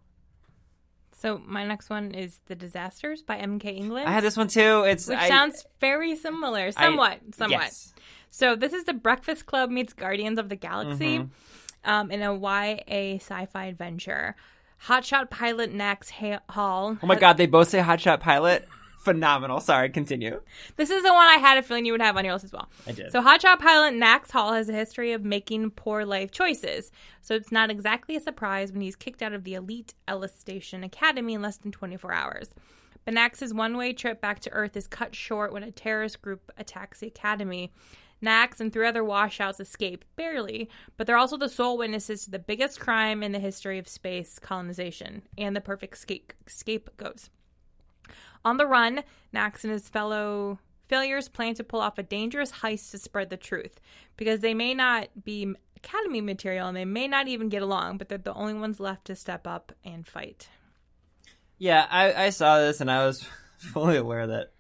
So 1.17 1.41
my 1.45 1.65
next 1.65 1.89
one 1.89 2.12
is 2.12 2.39
The 2.45 2.55
Disasters 2.55 3.21
by 3.21 3.36
M.K. 3.38 3.71
England. 3.71 4.08
I 4.08 4.13
had 4.13 4.23
this 4.23 4.38
one 4.38 4.47
too. 4.47 4.84
It's 4.88 5.08
which 5.08 5.17
I- 5.17 5.27
sounds 5.27 5.65
very 5.82 6.15
similar. 6.15 6.67
I- 6.67 6.69
Somewhat. 6.71 7.19
somewhat. 7.36 7.60
Yes. 7.63 7.93
So 8.32 8.56
this 8.56 8.74
is 8.74 8.84
the 8.86 8.94
Breakfast 8.94 9.46
Club 9.46 9.70
meets 9.70 9.94
Guardians 9.94 10.38
of 10.39 10.50
the 10.50 10.56
Galaxy 10.56 11.20
Mm-hmm. 11.20 11.89
um, 11.89 12.12
in 12.12 12.22
a 12.22 12.34
YA 12.38 13.15
sci-fi 13.18 13.65
adventure. 13.65 14.36
Hotshot 14.86 15.30
pilot 15.30 15.74
Nax 15.74 16.10
ha- 16.10 16.42
Hall. 16.50 16.98
Oh 17.02 17.08
my 17.08 17.15
god, 17.15 17.38
they 17.38 17.48
both 17.48 17.70
say 17.70 17.80
Hotshot 17.80 18.20
Pilot. 18.22 18.68
Phenomenal. 19.00 19.62
Sorry, 19.62 19.89
continue. 19.89 20.42
This 20.76 20.89
is 20.89 21.04
the 21.04 21.13
one 21.13 21.26
I 21.26 21.36
had 21.36 21.58
a 21.58 21.63
feeling 21.63 21.86
you 21.86 21.94
would 21.94 22.02
have 22.02 22.18
on 22.18 22.26
your 22.26 22.34
list 22.34 22.46
as 22.46 22.52
well. 22.54 22.70
I 22.86 22.92
did. 22.92 23.12
So 23.13 23.22
Hotshot 23.22 23.60
pilot 23.60 23.94
Nax 23.94 24.30
Hall 24.30 24.54
has 24.54 24.68
a 24.68 24.74
history 24.74 25.13
of 25.13 25.24
making 25.24 25.72
poor 25.72 26.06
life 26.06 26.32
choices. 26.32 26.92
So 27.22 27.34
it's 27.34 27.52
not 27.52 27.72
exactly 27.72 28.15
a 28.18 28.20
surprise 28.20 28.72
when 28.74 28.82
he's 28.82 28.98
kicked 28.98 29.22
out 29.22 29.32
of 29.34 29.46
the 29.46 29.54
elite 29.54 29.94
Ellis 30.08 30.36
Station 30.36 30.84
Academy 30.84 31.34
in 31.34 31.42
less 31.42 31.58
than 31.58 31.72
24 31.72 32.12
hours. 32.12 32.50
But 33.06 33.13
Nax's 33.13 33.54
one-way 33.54 33.94
trip 33.94 34.20
back 34.22 34.42
to 34.42 34.52
Earth 34.52 34.76
is 34.76 34.86
cut 34.86 35.15
short 35.15 35.54
when 35.54 35.63
a 35.63 35.72
terrorist 35.72 36.22
group 36.22 36.52
attacks 36.58 37.00
the 37.00 37.08
academy. 37.08 37.72
Nax 38.23 38.60
and 38.60 38.71
three 38.71 38.88
other 38.88 39.03
washouts 39.03 39.60
escape, 39.60 40.03
barely, 40.15 40.69
but 40.97 41.08
they're 41.08 41.17
also 41.17 41.38
the 41.38 41.49
sole 41.49 41.77
witnesses 41.77 42.25
to 42.25 42.32
the 42.32 42.39
biggest 42.39 42.79
crime 42.79 43.23
in 43.23 43.32
the 43.32 43.39
history 43.39 43.79
of 43.79 43.88
space 43.88 44.39
colonization 44.39 45.23
and 45.38 45.55
the 45.55 45.62
perfect 45.62 45.97
scape- 45.97 46.34
scapegoats. 46.47 47.29
On 48.43 48.58
the 48.58 48.67
run, 48.67 49.03
Nax 49.34 49.63
and 49.63 49.71
his 49.71 49.89
fellow 49.89 50.60
failures 50.88 51.29
plan 51.29 51.53
to 51.53 51.63
pull 51.63 51.82
off 51.82 51.97
a 51.97 52.03
dangerous 52.03 52.51
heist 52.51 52.91
to 52.91 52.97
spread 52.97 53.29
the 53.29 53.38
truth 53.38 53.79
because 54.17 54.39
they 54.41 54.53
may 54.53 54.73
not 54.73 55.08
be 55.23 55.53
Academy 55.77 56.19
material 56.19 56.67
and 56.67 56.75
they 56.75 56.86
may 56.86 57.08
not 57.08 57.27
even 57.27 57.47
get 57.47 57.62
along, 57.62 57.97
but 57.97 58.10
they're 58.10 58.17
the 58.17 58.34
only 58.34 58.53
ones 58.53 58.79
left 58.79 59.05
to 59.05 59.15
step 59.15 59.47
up 59.47 59.71
and 59.86 60.05
fight. 60.05 60.49
Yeah, 61.58 61.86
I, 61.89 62.25
I 62.25 62.29
saw 62.32 62.60
this 62.60 62.82
and 62.82 62.91
I 62.91 63.05
was 63.05 63.25
fully 63.58 63.97
aware 63.97 64.27
that 64.27 64.51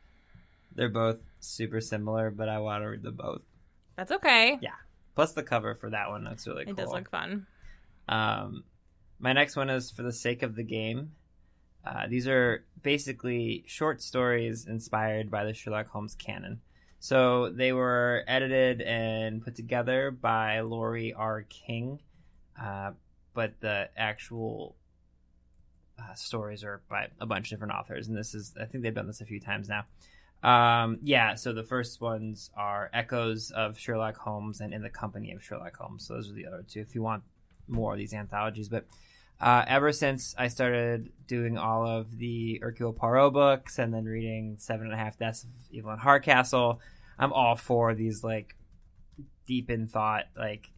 they're 0.73 0.89
both 0.89 1.19
super 1.39 1.81
similar, 1.81 2.31
but 2.31 2.47
I 2.47 2.59
want 2.59 2.83
to 2.83 2.87
read 2.89 3.03
them 3.03 3.15
both. 3.15 3.43
That's 3.99 4.13
okay. 4.13 4.57
Yeah. 4.61 4.75
Plus 5.13 5.33
the 5.33 5.43
cover 5.43 5.75
for 5.75 5.89
that 5.89 6.07
one 6.09 6.23
looks 6.23 6.47
really 6.47 6.63
cool. 6.63 6.73
It 6.73 6.77
does 6.77 6.89
look 6.89 7.09
fun. 7.09 7.47
Um, 8.07 8.63
my 9.19 9.33
next 9.33 9.57
one 9.57 9.69
is 9.69 9.91
for 9.91 10.03
the 10.03 10.13
sake 10.13 10.41
of 10.41 10.55
the 10.55 10.63
game. 10.63 11.11
Uh, 11.85 12.07
these 12.07 12.25
are 12.25 12.63
basically 12.81 13.65
short 13.67 14.01
stories 14.01 14.65
inspired 14.65 15.29
by 15.29 15.43
the 15.43 15.53
Sherlock 15.53 15.89
Holmes 15.89 16.15
canon. 16.15 16.61
So 16.99 17.49
they 17.49 17.73
were 17.73 18.23
edited 18.25 18.81
and 18.81 19.43
put 19.43 19.55
together 19.55 20.11
by 20.11 20.61
Laurie 20.61 21.13
R. 21.13 21.41
King, 21.49 21.99
uh, 22.61 22.91
but 23.33 23.59
the 23.59 23.89
actual 23.97 24.77
uh, 25.99 26.13
stories 26.13 26.63
are 26.63 26.81
by 26.89 27.09
a 27.19 27.25
bunch 27.25 27.47
of 27.47 27.57
different 27.57 27.73
authors. 27.73 28.07
And 28.07 28.17
this 28.17 28.33
is, 28.33 28.53
I 28.59 28.63
think 28.63 28.81
they've 28.81 28.93
done 28.93 29.07
this 29.07 29.19
a 29.19 29.25
few 29.25 29.41
times 29.41 29.67
now. 29.67 29.83
Um, 30.41 30.99
yeah, 31.01 31.35
so 31.35 31.51
the 31.53 31.63
first 31.63 31.99
ones 31.99 32.49
are 32.55 32.89
Echoes 32.93 33.51
of 33.51 33.77
Sherlock 33.77 34.17
Holmes 34.17 34.61
and 34.61 34.73
In 34.73 34.81
the 34.81 34.89
Company 34.89 35.31
of 35.31 35.43
Sherlock 35.43 35.75
Holmes. 35.75 36.07
So 36.07 36.13
those 36.13 36.29
are 36.29 36.33
the 36.33 36.45
other 36.45 36.63
two 36.67 36.79
if 36.79 36.95
you 36.95 37.01
want 37.01 37.23
more 37.67 37.93
of 37.93 37.97
these 37.97 38.13
anthologies. 38.13 38.69
But 38.69 38.85
uh, 39.41 39.65
ever 39.67 39.91
since 39.91 40.35
I 40.37 40.47
started 40.47 41.11
doing 41.27 41.57
all 41.57 41.85
of 41.85 42.17
the 42.17 42.59
Hercule 42.61 42.93
Poirot 42.93 43.33
books 43.33 43.79
and 43.79 43.93
then 43.93 44.05
reading 44.05 44.55
Seven 44.59 44.85
and 44.85 44.93
a 44.93 44.97
Half 44.97 45.17
Deaths 45.17 45.43
of 45.43 45.49
Evelyn 45.77 45.99
Hardcastle, 45.99 46.79
I'm 47.17 47.33
all 47.33 47.55
for 47.55 47.93
these 47.93 48.23
like 48.23 48.55
deep 49.45 49.69
in 49.69 49.87
thought, 49.87 50.25
like 50.37 50.69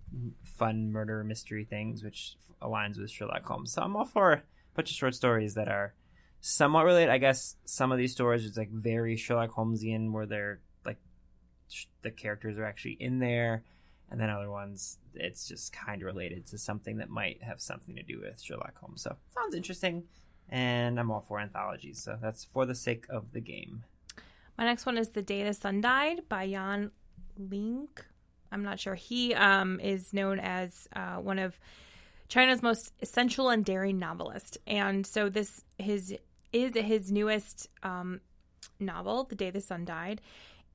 fun 0.43 0.91
murder 0.91 1.23
mystery 1.23 1.65
things, 1.65 2.03
which 2.03 2.35
aligns 2.61 2.99
with 2.99 3.11
Sherlock 3.11 3.45
Holmes. 3.45 3.73
So 3.73 3.81
I'm 3.81 3.95
all 3.95 4.05
for 4.05 4.33
a 4.33 4.41
bunch 4.75 4.89
of 4.89 4.95
short 4.95 5.15
stories 5.15 5.53
that 5.55 5.67
are 5.67 5.93
somewhat 6.41 6.85
related. 6.85 7.11
I 7.11 7.19
guess 7.19 7.55
some 7.65 7.91
of 7.91 7.97
these 7.97 8.11
stories 8.11 8.43
is 8.43 8.57
like 8.57 8.71
very 8.71 9.15
Sherlock 9.15 9.51
Holmesian, 9.51 10.11
where 10.11 10.25
they're 10.25 10.59
like 10.85 10.97
sh- 11.69 11.85
the 12.01 12.11
characters 12.11 12.57
are 12.57 12.65
actually 12.65 12.97
in 12.99 13.19
there, 13.19 13.63
and 14.09 14.19
then 14.19 14.29
other 14.29 14.49
ones 14.49 14.97
it's 15.13 15.47
just 15.47 15.71
kind 15.73 16.01
of 16.01 16.05
related 16.05 16.47
to 16.47 16.57
something 16.57 16.97
that 16.97 17.09
might 17.09 17.41
have 17.43 17.61
something 17.61 17.95
to 17.95 18.03
do 18.03 18.19
with 18.21 18.41
Sherlock 18.41 18.77
Holmes. 18.77 19.01
So 19.03 19.15
sounds 19.33 19.55
interesting, 19.55 20.03
and 20.49 20.99
I'm 20.99 21.11
all 21.11 21.21
for 21.21 21.39
anthologies. 21.39 22.01
So 22.01 22.17
that's 22.21 22.43
for 22.43 22.65
the 22.65 22.75
sake 22.75 23.05
of 23.09 23.31
the 23.33 23.41
game. 23.41 23.83
My 24.57 24.65
next 24.65 24.85
one 24.85 24.97
is 24.97 25.09
The 25.09 25.21
Day 25.21 25.43
the 25.43 25.53
Sun 25.53 25.81
Died 25.81 26.27
by 26.27 26.47
Jan 26.47 26.91
Link. 27.37 28.05
I'm 28.51 28.63
not 28.63 28.79
sure. 28.79 28.95
He 28.95 29.33
um, 29.33 29.79
is 29.79 30.13
known 30.13 30.39
as 30.39 30.87
uh, 30.95 31.15
one 31.15 31.39
of 31.39 31.57
China's 32.27 32.61
most 32.61 32.93
essential 33.01 33.49
and 33.49 33.63
daring 33.65 33.97
novelists. 33.97 34.57
And 34.67 35.05
so 35.05 35.29
this 35.29 35.63
his 35.77 36.15
is 36.53 36.75
his 36.75 37.11
newest 37.11 37.69
um, 37.83 38.21
novel, 38.79 39.23
The 39.23 39.35
Day 39.35 39.49
the 39.49 39.61
Sun 39.61 39.85
Died. 39.85 40.21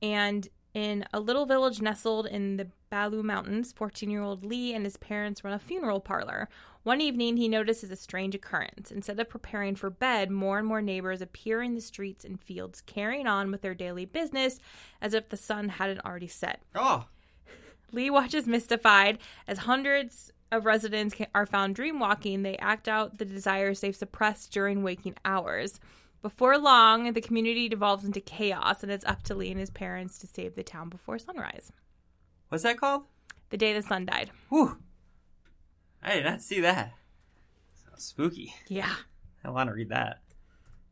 And 0.01 0.47
in 0.73 1.05
a 1.11 1.19
little 1.19 1.45
village 1.45 1.81
nestled 1.81 2.27
in 2.27 2.57
the 2.57 2.67
Balou 2.91 3.23
Mountains, 3.23 3.73
14 3.73 4.09
year 4.09 4.21
old 4.21 4.45
Lee 4.45 4.73
and 4.73 4.85
his 4.85 4.97
parents 4.97 5.43
run 5.43 5.53
a 5.53 5.59
funeral 5.59 5.99
parlor. 5.99 6.49
One 6.83 7.01
evening, 7.01 7.37
he 7.37 7.49
notices 7.49 7.91
a 7.91 7.95
strange 7.95 8.35
occurrence. 8.35 8.91
Instead 8.91 9.19
of 9.19 9.27
preparing 9.27 9.75
for 9.75 9.89
bed, 9.89 10.31
more 10.31 10.59
and 10.59 10.67
more 10.67 10.81
neighbors 10.81 11.21
appear 11.21 11.61
in 11.61 11.73
the 11.73 11.81
streets 11.81 12.23
and 12.23 12.39
fields, 12.39 12.81
carrying 12.81 13.27
on 13.27 13.51
with 13.51 13.61
their 13.61 13.73
daily 13.73 14.05
business 14.05 14.59
as 15.01 15.13
if 15.13 15.29
the 15.29 15.35
sun 15.35 15.69
hadn't 15.69 16.05
already 16.05 16.27
set. 16.27 16.61
Oh, 16.75 17.05
Lee 17.91 18.09
watches 18.09 18.47
mystified 18.47 19.17
as 19.47 19.59
hundreds 19.59 20.31
of 20.51 20.65
residents 20.65 21.15
are 21.35 21.45
found 21.45 21.75
dreamwalking. 21.75 22.43
They 22.43 22.57
act 22.57 22.87
out 22.87 23.17
the 23.17 23.25
desires 23.25 23.81
they've 23.81 23.95
suppressed 23.95 24.51
during 24.51 24.83
waking 24.83 25.15
hours. 25.25 25.79
Before 26.21 26.57
long, 26.57 27.13
the 27.13 27.21
community 27.21 27.69
devolves 27.69 28.03
into 28.03 28.19
chaos, 28.19 28.83
and 28.83 28.91
it's 28.91 29.05
up 29.05 29.23
to 29.23 29.35
Lee 29.35 29.51
and 29.51 29.59
his 29.59 29.69
parents 29.69 30.17
to 30.19 30.27
save 30.27 30.55
the 30.55 30.63
town 30.63 30.89
before 30.89 31.19
sunrise. 31.19 31.71
what's 32.49 32.63
that 32.63 32.79
called? 32.79 33.03
The 33.49 33.57
day 33.57 33.73
the 33.73 33.81
sun 33.81 34.05
died. 34.05 34.31
Whew. 34.49 34.77
I 36.01 36.15
did 36.15 36.25
not 36.25 36.41
see 36.41 36.59
that. 36.61 36.93
Sounds 37.85 38.03
spooky. 38.03 38.53
Yeah. 38.67 38.93
I 39.43 39.49
want 39.49 39.69
to 39.69 39.73
read 39.73 39.89
that. 39.89 40.21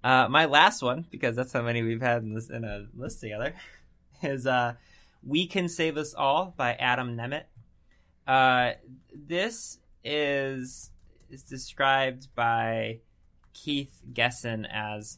Uh, 0.04 0.28
my 0.30 0.46
last 0.46 0.82
one, 0.82 1.06
because 1.10 1.36
that's 1.36 1.52
how 1.52 1.64
many 1.64 1.82
we've 1.82 2.02
had 2.02 2.22
in 2.22 2.34
this 2.34 2.50
in 2.50 2.64
a 2.64 2.86
list 2.96 3.20
together, 3.22 3.56
is 4.24 4.46
uh, 4.46 4.76
"We 5.24 5.48
Can 5.48 5.68
Save 5.68 5.98
Us 5.98 6.14
All" 6.14 6.54
by 6.56 6.74
Adam 6.74 7.18
Nemett. 7.18 7.46
Uh, 8.28 8.72
this 9.14 9.80
is 10.04 10.92
is 11.30 11.44
described 11.44 12.28
by 12.36 13.00
Keith 13.54 14.02
Gessen 14.14 14.68
as 14.72 15.18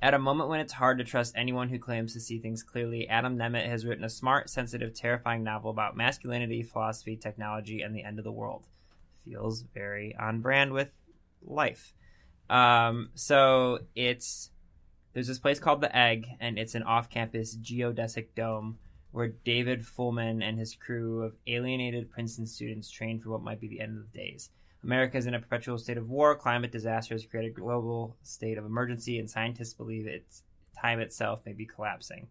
at 0.00 0.14
a 0.14 0.18
moment 0.18 0.50
when 0.50 0.60
it's 0.60 0.74
hard 0.74 0.98
to 0.98 1.04
trust 1.04 1.34
anyone 1.36 1.70
who 1.70 1.78
claims 1.78 2.12
to 2.12 2.20
see 2.20 2.38
things 2.38 2.62
clearly, 2.62 3.08
Adam 3.08 3.36
Nemett 3.36 3.66
has 3.66 3.86
written 3.86 4.04
a 4.04 4.10
smart, 4.10 4.50
sensitive, 4.50 4.92
terrifying 4.94 5.42
novel 5.42 5.70
about 5.70 5.96
masculinity, 5.96 6.62
philosophy, 6.62 7.16
technology, 7.16 7.80
and 7.80 7.94
the 7.94 8.04
end 8.04 8.18
of 8.18 8.24
the 8.24 8.32
world. 8.32 8.66
Feels 9.24 9.62
very 9.62 10.14
on 10.18 10.40
brand 10.40 10.72
with 10.72 10.90
life. 11.42 11.94
Um, 12.50 13.10
so 13.14 13.80
it's 13.94 14.50
there's 15.12 15.28
this 15.28 15.38
place 15.38 15.58
called 15.58 15.80
the 15.80 15.96
Egg, 15.96 16.28
and 16.40 16.58
it's 16.58 16.74
an 16.74 16.82
off-campus 16.82 17.56
geodesic 17.56 18.28
dome 18.36 18.78
where 19.16 19.28
David 19.28 19.80
Fullman 19.80 20.42
and 20.42 20.58
his 20.58 20.74
crew 20.74 21.22
of 21.22 21.36
alienated 21.46 22.10
Princeton 22.10 22.46
students 22.46 22.90
train 22.90 23.18
for 23.18 23.30
what 23.30 23.42
might 23.42 23.58
be 23.58 23.66
the 23.66 23.80
end 23.80 23.96
of 23.96 24.12
the 24.12 24.18
days. 24.18 24.50
America 24.84 25.16
is 25.16 25.26
in 25.26 25.32
a 25.32 25.40
perpetual 25.40 25.78
state 25.78 25.96
of 25.96 26.10
war. 26.10 26.34
Climate 26.34 26.70
disasters 26.70 27.24
create 27.24 27.46
a 27.46 27.60
global 27.60 28.18
state 28.22 28.58
of 28.58 28.66
emergency, 28.66 29.18
and 29.18 29.30
scientists 29.30 29.72
believe 29.72 30.06
its 30.06 30.42
time 30.78 31.00
itself 31.00 31.40
may 31.46 31.54
be 31.54 31.64
collapsing. 31.64 32.28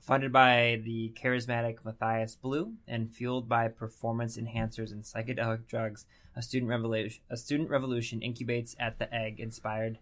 Funded 0.00 0.32
by 0.32 0.80
the 0.84 1.12
charismatic 1.20 1.84
Matthias 1.84 2.36
Blue 2.36 2.74
and 2.86 3.12
fueled 3.12 3.48
by 3.48 3.66
performance 3.66 4.36
enhancers 4.38 4.92
and 4.92 5.02
psychedelic 5.02 5.66
drugs, 5.66 6.06
a 6.36 6.42
student 6.42 6.70
revolution, 6.70 7.20
a 7.30 7.36
student 7.36 7.68
revolution 7.68 8.20
incubates 8.20 8.76
at 8.78 9.00
the 9.00 9.12
egg, 9.12 9.40
inspired 9.40 9.98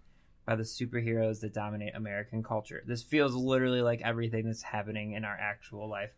by 0.50 0.56
the 0.56 0.64
superheroes 0.64 1.38
that 1.38 1.54
dominate 1.54 1.94
American 1.94 2.42
culture. 2.42 2.82
This 2.84 3.04
feels 3.04 3.36
literally 3.36 3.82
like 3.82 4.02
everything 4.02 4.46
that's 4.46 4.64
happening 4.64 5.12
in 5.12 5.24
our 5.24 5.38
actual 5.40 5.88
life, 5.88 6.12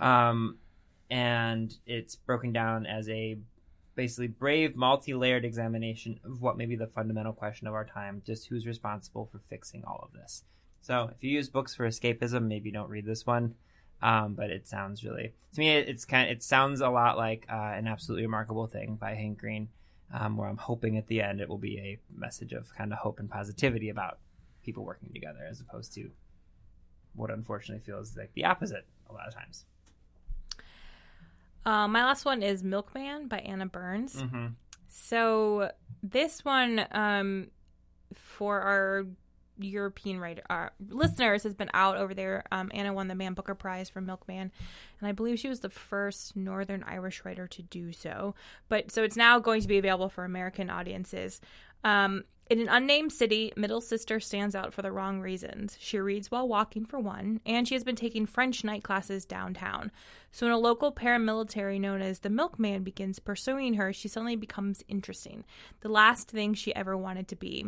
um, 0.00 0.58
and 1.08 1.72
it's 1.86 2.16
broken 2.16 2.52
down 2.52 2.86
as 2.86 3.08
a 3.08 3.38
basically 3.94 4.26
brave, 4.26 4.74
multi-layered 4.74 5.44
examination 5.44 6.18
of 6.24 6.42
what 6.42 6.56
may 6.56 6.66
be 6.66 6.74
the 6.74 6.88
fundamental 6.88 7.32
question 7.32 7.68
of 7.68 7.74
our 7.74 7.84
time: 7.84 8.20
just 8.26 8.48
who's 8.48 8.66
responsible 8.66 9.26
for 9.30 9.38
fixing 9.48 9.84
all 9.84 10.00
of 10.02 10.12
this. 10.12 10.42
So, 10.80 11.12
if 11.14 11.22
you 11.22 11.30
use 11.30 11.48
books 11.48 11.76
for 11.76 11.86
escapism, 11.86 12.48
maybe 12.48 12.72
don't 12.72 12.90
read 12.90 13.06
this 13.06 13.26
one. 13.26 13.54
Um, 14.02 14.34
but 14.34 14.50
it 14.50 14.66
sounds 14.66 15.04
really 15.04 15.34
to 15.54 15.60
me 15.60 15.70
it, 15.70 15.88
it's 15.88 16.04
kind 16.04 16.28
of, 16.28 16.36
it 16.36 16.42
sounds 16.42 16.80
a 16.80 16.88
lot 16.88 17.16
like 17.16 17.46
uh, 17.48 17.72
an 17.74 17.86
absolutely 17.88 18.26
remarkable 18.26 18.66
thing 18.66 18.96
by 18.96 19.14
Hank 19.14 19.38
Green, 19.38 19.68
um, 20.12 20.36
where 20.36 20.48
I'm 20.48 20.56
hoping 20.56 20.96
at 20.96 21.06
the 21.06 21.20
end 21.20 21.40
it 21.40 21.48
will 21.48 21.58
be 21.58 21.78
a 21.78 21.98
message 22.14 22.52
of 22.52 22.74
kind 22.74 22.92
of 22.92 22.98
hope 22.98 23.18
and 23.18 23.30
positivity 23.30 23.90
about 23.90 24.18
people 24.62 24.84
working 24.84 25.10
together, 25.12 25.40
as 25.48 25.60
opposed 25.60 25.92
to 25.94 26.10
what 27.14 27.30
unfortunately 27.30 27.84
feels 27.84 28.16
like 28.16 28.32
the 28.34 28.44
opposite 28.44 28.86
a 29.08 29.12
lot 29.12 29.28
of 29.28 29.34
times. 29.34 29.64
Uh, 31.64 31.88
my 31.88 32.04
last 32.04 32.24
one 32.24 32.42
is 32.42 32.62
Milkman 32.62 33.28
by 33.28 33.38
Anna 33.40 33.66
Burns. 33.66 34.14
Mm-hmm. 34.14 34.46
So 34.88 35.70
this 36.02 36.44
one, 36.44 36.86
um, 36.92 37.48
for 38.14 38.60
our 38.60 39.06
European 39.58 40.20
writer 40.20 40.42
uh, 40.48 40.68
listeners, 40.88 41.42
has 41.42 41.54
been 41.54 41.70
out 41.74 41.96
over 41.96 42.14
there. 42.14 42.44
Um, 42.52 42.70
Anna 42.72 42.92
won 42.92 43.08
the 43.08 43.14
Man 43.14 43.34
Booker 43.34 43.54
Prize 43.54 43.88
for 43.88 44.00
Milkman, 44.00 44.52
and 45.00 45.08
I 45.08 45.12
believe 45.12 45.38
she 45.38 45.48
was 45.48 45.60
the 45.60 45.70
first 45.70 46.36
Northern 46.36 46.84
Irish 46.84 47.24
writer 47.24 47.46
to 47.48 47.62
do 47.62 47.92
so. 47.92 48.34
But 48.68 48.90
so 48.90 49.02
it's 49.02 49.16
now 49.16 49.38
going 49.38 49.60
to 49.62 49.68
be 49.68 49.78
available 49.78 50.08
for 50.08 50.24
American 50.24 50.70
audiences. 50.70 51.40
Um, 51.84 52.24
in 52.50 52.60
an 52.60 52.68
unnamed 52.68 53.12
city, 53.12 53.52
middle 53.56 53.82
sister 53.82 54.20
stands 54.20 54.54
out 54.54 54.72
for 54.72 54.80
the 54.80 54.90
wrong 54.90 55.20
reasons. 55.20 55.76
She 55.78 55.98
reads 55.98 56.30
while 56.30 56.48
walking, 56.48 56.86
for 56.86 56.98
one, 56.98 57.40
and 57.44 57.68
she 57.68 57.74
has 57.74 57.84
been 57.84 57.96
taking 57.96 58.24
French 58.24 58.64
night 58.64 58.82
classes 58.82 59.26
downtown. 59.26 59.90
So, 60.30 60.46
when 60.46 60.54
a 60.54 60.58
local 60.58 60.90
paramilitary 60.90 61.78
known 61.78 62.00
as 62.00 62.20
the 62.20 62.30
Milkman 62.30 62.84
begins 62.84 63.18
pursuing 63.18 63.74
her, 63.74 63.92
she 63.92 64.08
suddenly 64.08 64.36
becomes 64.36 64.82
interesting. 64.88 65.44
The 65.80 65.90
last 65.90 66.30
thing 66.30 66.54
she 66.54 66.74
ever 66.74 66.96
wanted 66.96 67.28
to 67.28 67.36
be. 67.36 67.66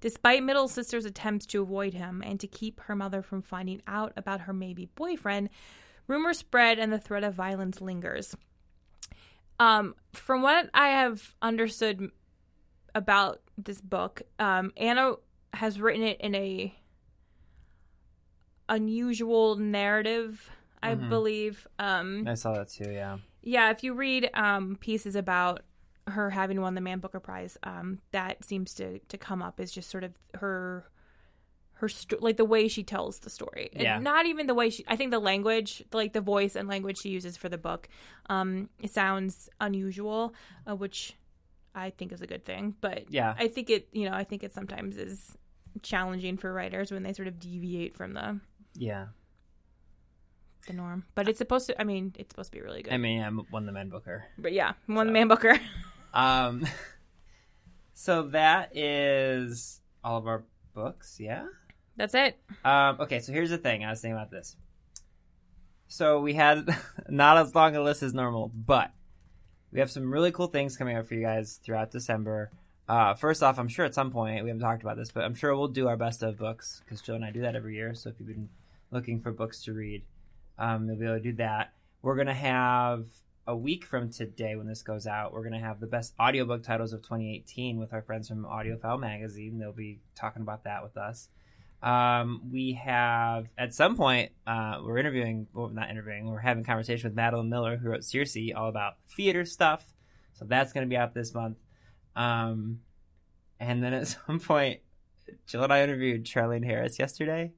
Despite 0.00 0.42
middle 0.42 0.66
sister's 0.68 1.04
attempts 1.04 1.46
to 1.46 1.60
avoid 1.62 1.92
him 1.94 2.22
and 2.24 2.40
to 2.40 2.46
keep 2.46 2.80
her 2.80 2.96
mother 2.96 3.20
from 3.22 3.42
finding 3.42 3.82
out 3.86 4.12
about 4.16 4.42
her 4.42 4.52
maybe 4.52 4.86
boyfriend, 4.94 5.50
Rumors 6.06 6.38
spread 6.38 6.78
and 6.78 6.92
the 6.92 6.98
threat 6.98 7.22
of 7.22 7.34
violence 7.34 7.80
lingers. 7.80 8.34
Um, 9.60 9.94
from 10.12 10.42
what 10.42 10.68
I 10.74 10.88
have 10.88 11.34
understood 11.40 12.10
about 12.94 13.40
this 13.58 13.80
book, 13.80 14.22
um, 14.40 14.72
Anna 14.76 15.14
has 15.52 15.80
written 15.80 16.02
it 16.02 16.20
in 16.20 16.34
a 16.34 16.74
unusual 18.68 19.56
narrative, 19.56 20.50
I 20.82 20.94
Mhm. 20.94 21.08
believe. 21.08 21.66
Um, 21.78 22.26
I 22.26 22.34
saw 22.34 22.54
that 22.54 22.68
too. 22.68 22.90
Yeah. 22.90 23.18
yeah, 23.42 23.70
if 23.70 23.82
you 23.84 23.94
read 23.94 24.30
um, 24.34 24.76
pieces 24.76 25.14
about 25.16 25.62
her 26.10 26.30
having 26.30 26.60
won 26.60 26.74
the 26.74 26.80
Man 26.80 26.98
Booker 27.00 27.20
Prize, 27.20 27.56
um, 27.62 28.00
that 28.12 28.44
seems 28.44 28.74
to 28.74 28.98
to 28.98 29.18
come 29.18 29.42
up 29.42 29.58
is 29.60 29.72
just 29.72 29.90
sort 29.90 30.04
of 30.04 30.12
her 30.34 30.90
her 31.74 31.88
sto- 31.88 32.18
like 32.20 32.36
the 32.36 32.44
way 32.44 32.68
she 32.68 32.82
tells 32.82 33.20
the 33.20 33.30
story. 33.30 33.70
And 33.72 33.82
Yeah. 33.82 33.98
not 33.98 34.26
even 34.26 34.46
the 34.46 34.54
way 34.54 34.68
she. 34.68 34.84
I 34.86 34.96
think 34.96 35.10
the 35.12 35.18
language, 35.18 35.82
like 35.94 36.12
the 36.12 36.20
voice 36.20 36.54
and 36.54 36.68
language 36.68 36.98
she 37.02 37.08
uses 37.08 37.38
for 37.38 37.48
the 37.48 37.56
book, 37.56 37.88
um, 38.28 38.68
it 38.78 38.90
sounds 38.90 39.48
unusual, 39.60 40.34
uh, 40.68 40.76
which 40.76 41.16
I 41.74 41.88
think 41.90 42.12
is 42.12 42.20
a 42.20 42.26
good 42.26 42.44
thing. 42.44 42.74
But 42.82 43.10
Yeah. 43.10 43.34
I 43.38 43.48
think 43.48 43.70
it. 43.70 43.88
You 43.92 44.10
know, 44.10 44.14
I 44.14 44.24
think 44.24 44.44
it 44.44 44.52
sometimes 44.52 44.98
is 44.98 45.36
challenging 45.82 46.36
for 46.36 46.52
writers 46.52 46.90
when 46.92 47.02
they 47.02 47.12
sort 47.14 47.28
of 47.28 47.38
deviate 47.38 47.96
from 47.96 48.12
the 48.12 48.40
Yeah. 48.74 49.06
the 50.66 50.74
norm. 50.74 51.04
But 51.14 51.28
it's 51.28 51.38
supposed 51.38 51.66
to. 51.68 51.80
I 51.80 51.84
mean, 51.84 52.12
it's 52.18 52.30
supposed 52.32 52.52
to 52.52 52.58
be 52.58 52.62
really 52.62 52.82
good. 52.82 52.92
I 52.92 52.98
mean, 52.98 53.22
I 53.22 53.30
won 53.50 53.64
the 53.64 53.72
Man 53.72 53.88
Booker. 53.88 54.24
but 54.36 54.52
yeah, 54.52 54.74
won 54.86 55.06
the 55.06 55.12
Man 55.14 55.28
Booker. 55.28 55.58
Um, 56.12 56.66
so 57.94 58.28
that 58.28 58.76
is 58.76 59.80
all 60.02 60.18
of 60.18 60.26
our 60.26 60.44
books. 60.74 61.18
Yeah. 61.20 61.46
That's 61.96 62.14
it. 62.14 62.38
Um, 62.64 62.96
okay, 63.00 63.20
so 63.20 63.32
here's 63.32 63.50
the 63.50 63.58
thing. 63.58 63.84
I 63.84 63.90
was 63.90 64.00
thinking 64.00 64.16
about 64.16 64.30
this. 64.30 64.56
So 65.88 66.20
we 66.20 66.34
had 66.34 66.66
not 67.08 67.36
as 67.36 67.54
long 67.54 67.76
a 67.76 67.82
list 67.82 68.02
as 68.02 68.14
normal, 68.14 68.50
but 68.54 68.90
we 69.72 69.80
have 69.80 69.90
some 69.90 70.12
really 70.12 70.32
cool 70.32 70.46
things 70.46 70.76
coming 70.76 70.96
up 70.96 71.06
for 71.06 71.14
you 71.14 71.22
guys 71.22 71.60
throughout 71.62 71.90
December. 71.90 72.50
Uh, 72.88 73.14
first 73.14 73.42
off, 73.42 73.58
I'm 73.58 73.68
sure 73.68 73.84
at 73.84 73.94
some 73.94 74.10
point 74.10 74.42
we 74.42 74.50
haven't 74.50 74.62
talked 74.62 74.82
about 74.82 74.96
this, 74.96 75.12
but 75.12 75.24
I'm 75.24 75.34
sure 75.34 75.54
we'll 75.54 75.68
do 75.68 75.88
our 75.88 75.96
best 75.96 76.22
of 76.22 76.38
books 76.38 76.80
because 76.84 77.02
Jill 77.02 77.16
and 77.16 77.24
I 77.24 77.30
do 77.30 77.42
that 77.42 77.54
every 77.54 77.76
year. 77.76 77.94
So 77.94 78.08
if 78.10 78.16
you've 78.18 78.28
been 78.28 78.48
looking 78.90 79.20
for 79.20 79.30
books 79.30 79.62
to 79.64 79.72
read, 79.72 80.02
um, 80.58 80.86
you'll 80.86 80.96
be 80.96 81.04
able 81.04 81.16
to 81.16 81.22
do 81.22 81.32
that. 81.34 81.72
We're 82.02 82.16
gonna 82.16 82.34
have 82.34 83.04
a 83.46 83.56
week 83.56 83.84
from 83.84 84.10
today 84.10 84.56
when 84.56 84.66
this 84.66 84.82
goes 84.82 85.06
out. 85.06 85.32
We're 85.32 85.42
gonna 85.42 85.60
have 85.60 85.80
the 85.80 85.86
best 85.86 86.14
audiobook 86.20 86.62
titles 86.62 86.92
of 86.92 87.02
2018 87.02 87.78
with 87.78 87.92
our 87.92 88.02
friends 88.02 88.28
from 88.28 88.44
AudioFile 88.44 89.00
Magazine. 89.00 89.58
They'll 89.58 89.72
be 89.72 90.00
talking 90.14 90.42
about 90.42 90.64
that 90.64 90.82
with 90.82 90.96
us. 90.96 91.28
Um, 91.82 92.42
we 92.52 92.72
have 92.72 93.48
at 93.56 93.72
some 93.72 93.96
point 93.96 94.32
uh, 94.46 94.80
we're 94.84 94.98
interviewing, 94.98 95.46
well, 95.54 95.68
not 95.68 95.90
interviewing, 95.90 96.30
we're 96.30 96.38
having 96.38 96.62
conversation 96.62 97.08
with 97.08 97.16
Madeline 97.16 97.48
Miller, 97.48 97.76
who 97.76 97.88
wrote 97.88 98.04
Circe, 98.04 98.36
all 98.54 98.68
about 98.68 98.94
theater 99.16 99.44
stuff. 99.44 99.84
So 100.34 100.44
that's 100.44 100.72
going 100.72 100.86
to 100.86 100.90
be 100.90 100.96
out 100.96 101.14
this 101.14 101.34
month. 101.34 101.56
Um, 102.14 102.80
and 103.58 103.82
then 103.82 103.94
at 103.94 104.08
some 104.26 104.40
point, 104.40 104.80
Jill 105.46 105.64
and 105.64 105.72
I 105.72 105.82
interviewed 105.82 106.24
Charlaine 106.24 106.64
Harris 106.64 106.98
yesterday, 106.98 107.52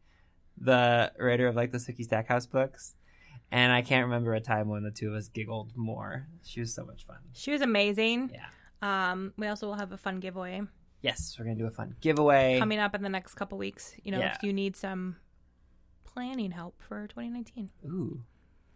the 0.56 1.12
writer 1.18 1.48
of 1.48 1.56
like 1.56 1.72
the 1.72 1.78
Sookie 1.78 2.04
Stackhouse 2.04 2.46
books. 2.46 2.94
And 3.52 3.70
I 3.70 3.82
can't 3.82 4.06
remember 4.06 4.32
a 4.34 4.40
time 4.40 4.68
when 4.68 4.82
the 4.82 4.90
two 4.90 5.08
of 5.10 5.14
us 5.14 5.28
giggled 5.28 5.76
more. 5.76 6.26
She 6.42 6.58
was 6.60 6.74
so 6.74 6.84
much 6.84 7.04
fun. 7.06 7.18
She 7.34 7.50
was 7.52 7.60
amazing. 7.60 8.32
Yeah. 8.32 8.46
Um, 9.12 9.32
we 9.36 9.46
also 9.46 9.66
will 9.66 9.74
have 9.76 9.92
a 9.92 9.96
fun 9.96 10.18
giveaway 10.18 10.62
Yes, 11.02 11.36
we're 11.38 11.44
gonna 11.44 11.56
do 11.56 11.66
a 11.66 11.70
fun 11.70 11.94
giveaway. 12.00 12.58
coming 12.58 12.78
up 12.78 12.94
in 12.94 13.02
the 13.02 13.08
next 13.08 13.34
couple 13.34 13.58
weeks. 13.58 13.94
You 14.02 14.12
know, 14.12 14.18
Yeah. 14.20 14.34
if 14.36 14.42
you 14.42 14.52
need 14.52 14.76
some 14.76 15.16
planning 16.04 16.50
help 16.52 16.80
for 16.80 17.06
2019, 17.08 17.70
Ooh, 17.86 18.22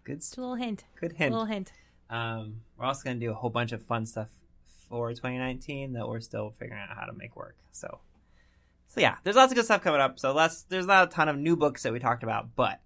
good, 0.05 0.19
just 0.21 0.37
a 0.37 0.41
little 0.41 0.57
hint. 0.57 0.85
good 1.01 1.13
A 1.13 1.15
hint. 1.17 1.33
little 1.33 1.47
hint. 1.47 1.73
Um, 2.11 2.63
we're 2.77 2.85
also 2.87 3.03
going 3.05 3.19
to 3.21 3.27
do 3.27 3.31
a 3.31 3.35
whole 3.35 3.51
bunch 3.51 3.73
of 3.73 3.83
fun 3.83 4.07
stuff 4.07 4.29
for 4.89 5.11
2019 5.11 5.93
that 5.95 6.07
we're 6.09 6.21
still 6.21 6.51
figuring 6.51 6.81
out 6.83 6.97
how 6.97 7.05
to 7.07 7.13
make 7.13 7.35
work. 7.37 7.57
So, 7.73 8.01
so 8.89 9.01
yeah, 9.01 9.17
there's 9.25 9.37
lots 9.37 9.53
of 9.53 9.57
good 9.57 9.65
stuff 9.65 9.83
coming 9.83 10.01
up. 10.01 10.19
So 10.19 10.33
let's. 10.33 10.63
There's 10.65 10.87
not 10.87 11.09
a 11.09 11.11
ton 11.11 11.29
of 11.29 11.37
new 11.37 11.57
books 11.57 11.83
that 11.85 11.93
we 11.93 11.99
talked 11.99 12.23
about, 12.23 12.55
but 12.57 12.81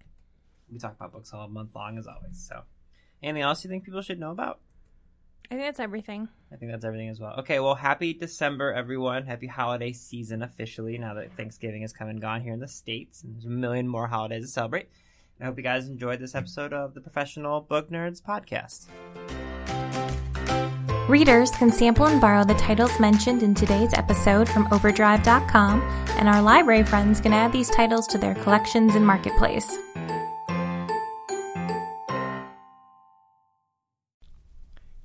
we 0.71 0.79
talk 0.79 0.95
about 0.95 1.11
books 1.11 1.33
all 1.33 1.47
month 1.47 1.75
long 1.75 1.97
as 1.97 2.07
always. 2.07 2.45
So, 2.47 2.61
anything 3.21 3.43
else 3.43 3.63
you 3.63 3.69
think 3.69 3.83
people 3.83 4.01
should 4.01 4.19
know 4.19 4.31
about? 4.31 4.59
I 5.51 5.55
think 5.55 5.65
that's 5.65 5.81
everything. 5.81 6.29
I 6.51 6.55
think 6.55 6.71
that's 6.71 6.85
everything 6.85 7.09
as 7.09 7.19
well. 7.19 7.35
Okay, 7.39 7.59
well, 7.59 7.75
happy 7.75 8.13
December, 8.13 8.71
everyone. 8.71 9.25
Happy 9.25 9.47
holiday 9.47 9.91
season 9.91 10.41
officially 10.41 10.97
now 10.97 11.13
that 11.15 11.35
Thanksgiving 11.35 11.81
has 11.81 11.91
come 11.91 12.07
and 12.07 12.21
gone 12.21 12.41
here 12.41 12.53
in 12.53 12.61
the 12.61 12.69
States. 12.69 13.21
And 13.21 13.35
there's 13.35 13.45
a 13.45 13.49
million 13.49 13.85
more 13.85 14.07
holidays 14.07 14.45
to 14.45 14.47
celebrate. 14.47 14.87
And 15.37 15.45
I 15.45 15.45
hope 15.47 15.57
you 15.57 15.63
guys 15.63 15.89
enjoyed 15.89 16.19
this 16.19 16.35
episode 16.35 16.71
of 16.71 16.93
the 16.93 17.01
Professional 17.01 17.59
Book 17.59 17.89
Nerds 17.89 18.21
podcast. 18.21 18.87
Readers 21.09 21.51
can 21.51 21.69
sample 21.69 22.05
and 22.05 22.21
borrow 22.21 22.45
the 22.45 22.53
titles 22.53 22.97
mentioned 22.97 23.43
in 23.43 23.53
today's 23.53 23.93
episode 23.95 24.47
from 24.47 24.71
Overdrive.com, 24.71 25.81
and 26.11 26.29
our 26.29 26.41
library 26.41 26.83
friends 26.83 27.19
can 27.19 27.33
add 27.33 27.51
these 27.51 27.69
titles 27.69 28.07
to 28.07 28.17
their 28.17 28.35
collections 28.35 28.95
and 28.95 29.05
marketplace. 29.05 29.77